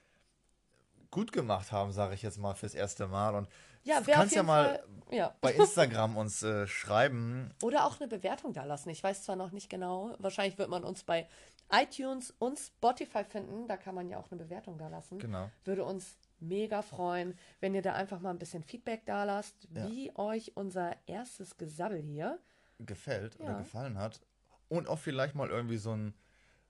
gut 1.12 1.32
gemacht 1.32 1.72
haben, 1.72 1.92
sage 1.92 2.14
ich 2.16 2.22
jetzt 2.22 2.38
mal 2.40 2.54
fürs 2.56 2.74
erste 2.74 3.08
Mal. 3.08 3.36
Und 3.36 3.48
Ja, 3.84 4.00
du 4.02 4.12
kannst 4.12 4.36
ja 4.36 4.44
mal 4.44 4.66
Fall, 4.66 4.84
ja. 5.12 5.36
bei 5.42 5.54
Instagram 5.54 6.18
uns 6.18 6.42
äh, 6.44 6.68
schreiben. 6.68 7.54
Oder 7.62 7.86
auch 7.86 8.00
eine 8.00 8.08
Bewertung 8.08 8.54
da 8.54 8.64
lassen. 8.64 8.90
Ich 8.90 9.04
weiß 9.04 9.24
zwar 9.24 9.36
noch 9.36 9.52
nicht 9.52 9.70
genau. 9.70 10.16
Wahrscheinlich 10.20 10.58
wird 10.58 10.70
man 10.70 10.84
uns 10.84 11.04
bei 11.04 11.28
iTunes 11.72 12.32
und 12.40 12.58
Spotify 12.60 13.24
finden. 13.24 13.68
Da 13.68 13.78
kann 13.78 13.96
man 13.96 14.10
ja 14.10 14.18
auch 14.20 14.32
eine 14.32 14.42
Bewertung 14.44 14.78
da 14.78 14.88
lassen. 14.88 15.20
Genau. 15.20 15.50
Würde 15.66 15.84
uns 15.86 16.18
mega 16.40 16.82
freuen, 16.82 17.38
wenn 17.62 17.74
ihr 17.74 17.82
da 17.82 17.94
einfach 17.94 18.20
mal 18.20 18.30
ein 18.30 18.40
bisschen 18.40 18.64
Feedback 18.64 19.06
da 19.06 19.24
lasst, 19.24 19.68
Ja. 19.74 19.88
wie 19.88 20.12
euch 20.16 20.56
unser 20.56 20.96
erstes 21.08 21.58
Gesabbel 21.58 22.02
hier. 22.02 22.40
gefällt 22.80 23.40
oder 23.40 23.52
Ja. 23.52 23.58
gefallen 23.60 23.98
hat. 23.98 24.20
Und 24.68 24.88
auch 24.90 25.00
vielleicht 25.00 25.36
mal 25.36 25.50
irgendwie 25.50 25.78
so 25.78 25.92
ein, 25.96 26.14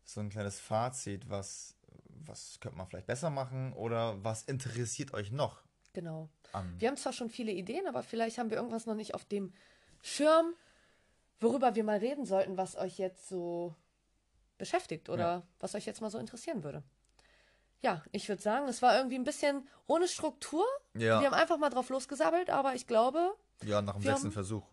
so 0.04 0.19
ein 0.19 0.30
kleines 0.30 0.60
Fazit, 0.60 1.28
was, 1.30 1.76
was 2.10 2.60
könnte 2.60 2.78
man 2.78 2.86
vielleicht 2.88 3.08
besser 3.08 3.30
machen 3.32 3.73
oder 3.73 4.23
was 4.23 4.43
interessiert 4.43 5.13
euch 5.13 5.32
noch 5.32 5.63
Genau. 5.93 6.29
an. 6.51 6.75
Wir 6.79 6.88
haben 6.89 6.97
zwar 6.97 7.13
schon 7.13 7.29
viele 7.29 7.51
Ideen, 7.51 7.88
aber 7.88 8.03
vielleicht 8.03 8.38
haben 8.38 8.49
wir 8.49 8.58
irgendwas 8.58 8.86
noch 8.86 8.95
nicht 8.95 9.13
auf 9.15 9.25
dem 9.25 9.53
Schirm, 10.01 10.53
worüber 11.39 11.75
wir 11.75 11.84
mal 11.84 11.97
reden 11.97 12.25
sollten, 12.25 12.58
was 12.58 12.75
euch 12.75 12.97
jetzt 12.97 13.27
so 13.27 13.73
beschäftigt 14.58 15.10
oder 15.10 15.23
Ja. 15.23 15.43
was 15.60 15.73
euch 15.75 15.86
jetzt 15.86 16.01
mal 16.01 16.10
so 16.10 16.17
interessieren 16.19 16.63
würde. 16.63 16.84
Ja, 17.82 18.01
ich 18.12 18.29
würde 18.29 18.41
sagen, 18.41 18.67
es 18.67 18.82
war 18.82 18.95
irgendwie 18.95 19.15
ein 19.17 19.23
bisschen 19.25 19.67
ohne 19.88 20.08
Struktur. 20.08 20.65
Ja. 20.93 21.19
Wir 21.19 21.27
haben 21.27 21.34
einfach 21.34 21.58
mal 21.58 21.69
drauf 21.69 21.89
losgesabbelt, 21.89 22.49
aber 22.49 22.75
ich 22.75 22.88
glaube, 22.88 23.34
Ja, 23.63 23.82
nach 23.82 23.93
dem 23.93 24.01
sechsten 24.03 24.25
haben- 24.27 24.32
Versuch. 24.32 24.65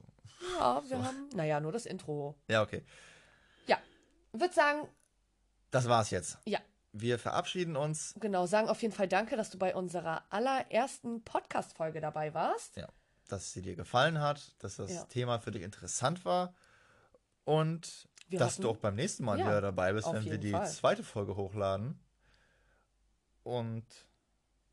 ja, 0.58 0.82
wir 0.88 1.02
haben, 1.04 1.28
naja, 1.34 1.60
nur 1.60 1.72
das 1.72 1.86
Intro. 1.86 2.34
Ja, 2.48 2.62
okay. 2.62 2.84
Ja, 3.66 3.78
würde 4.32 4.54
sagen, 4.54 4.86
Das 5.72 5.88
war's 5.88 6.10
jetzt. 6.10 6.38
ja, 6.46 6.60
Wir 6.92 7.18
verabschieden 7.18 7.76
uns. 7.76 8.14
genau, 8.18 8.46
sagen 8.46 8.68
auf 8.68 8.82
jeden 8.82 8.92
Fall 8.94 9.06
danke, 9.08 9.36
dass 9.36 9.50
du 9.50 9.58
bei 9.58 9.74
unserer 9.74 10.24
allerersten 10.30 11.22
Podcast-Folge 11.22 12.00
dabei 12.00 12.34
warst. 12.34 12.76
Ja, 12.76 12.88
dass 13.28 13.52
sie 13.52 13.62
dir 13.62 13.76
gefallen 13.76 14.20
hat, 14.20 14.54
dass 14.62 14.76
das 14.76 14.92
Ja. 14.92 15.04
Thema 15.04 15.38
für 15.38 15.52
dich 15.52 15.62
interessant 15.62 16.24
war 16.24 16.52
und 17.44 18.08
Wir 18.28 18.38
dass 18.40 18.54
hoffen- 18.54 18.62
du 18.62 18.70
auch 18.70 18.76
beim 18.78 18.96
nächsten 18.96 19.24
Mal 19.24 19.38
Ja, 19.38 19.46
wieder 19.46 19.60
dabei 19.60 19.92
bist, 19.92 20.12
wenn 20.12 20.24
wir 20.24 20.38
die 20.38 20.50
Fall. 20.50 20.66
zweite 20.68 21.04
Folge 21.04 21.36
hochladen. 21.36 22.00
Und 23.44 23.86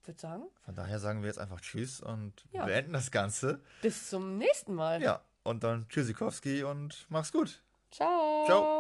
Würde 0.03 0.19
sagen, 0.19 0.43
von 0.65 0.73
daher 0.75 0.99
sagen 0.99 1.21
wir 1.21 1.27
jetzt 1.27 1.39
einfach 1.39 1.62
Tschüss 1.62 1.99
und 2.01 2.34
Ja. 2.51 2.65
beenden 2.65 2.93
das 2.93 3.12
Ganze. 3.12 3.62
bis 3.82 4.10
zum 4.10 4.38
nächsten 4.38 4.73
Mal. 4.73 5.01
Ja, 5.03 5.21
und 5.43 5.63
dann 5.63 5.88
Tschüssikowski 5.89 6.63
und 6.63 7.06
mach's 7.10 7.32
gut. 7.32 7.62
Ciao. 7.91 8.45
Ciao. 8.45 8.76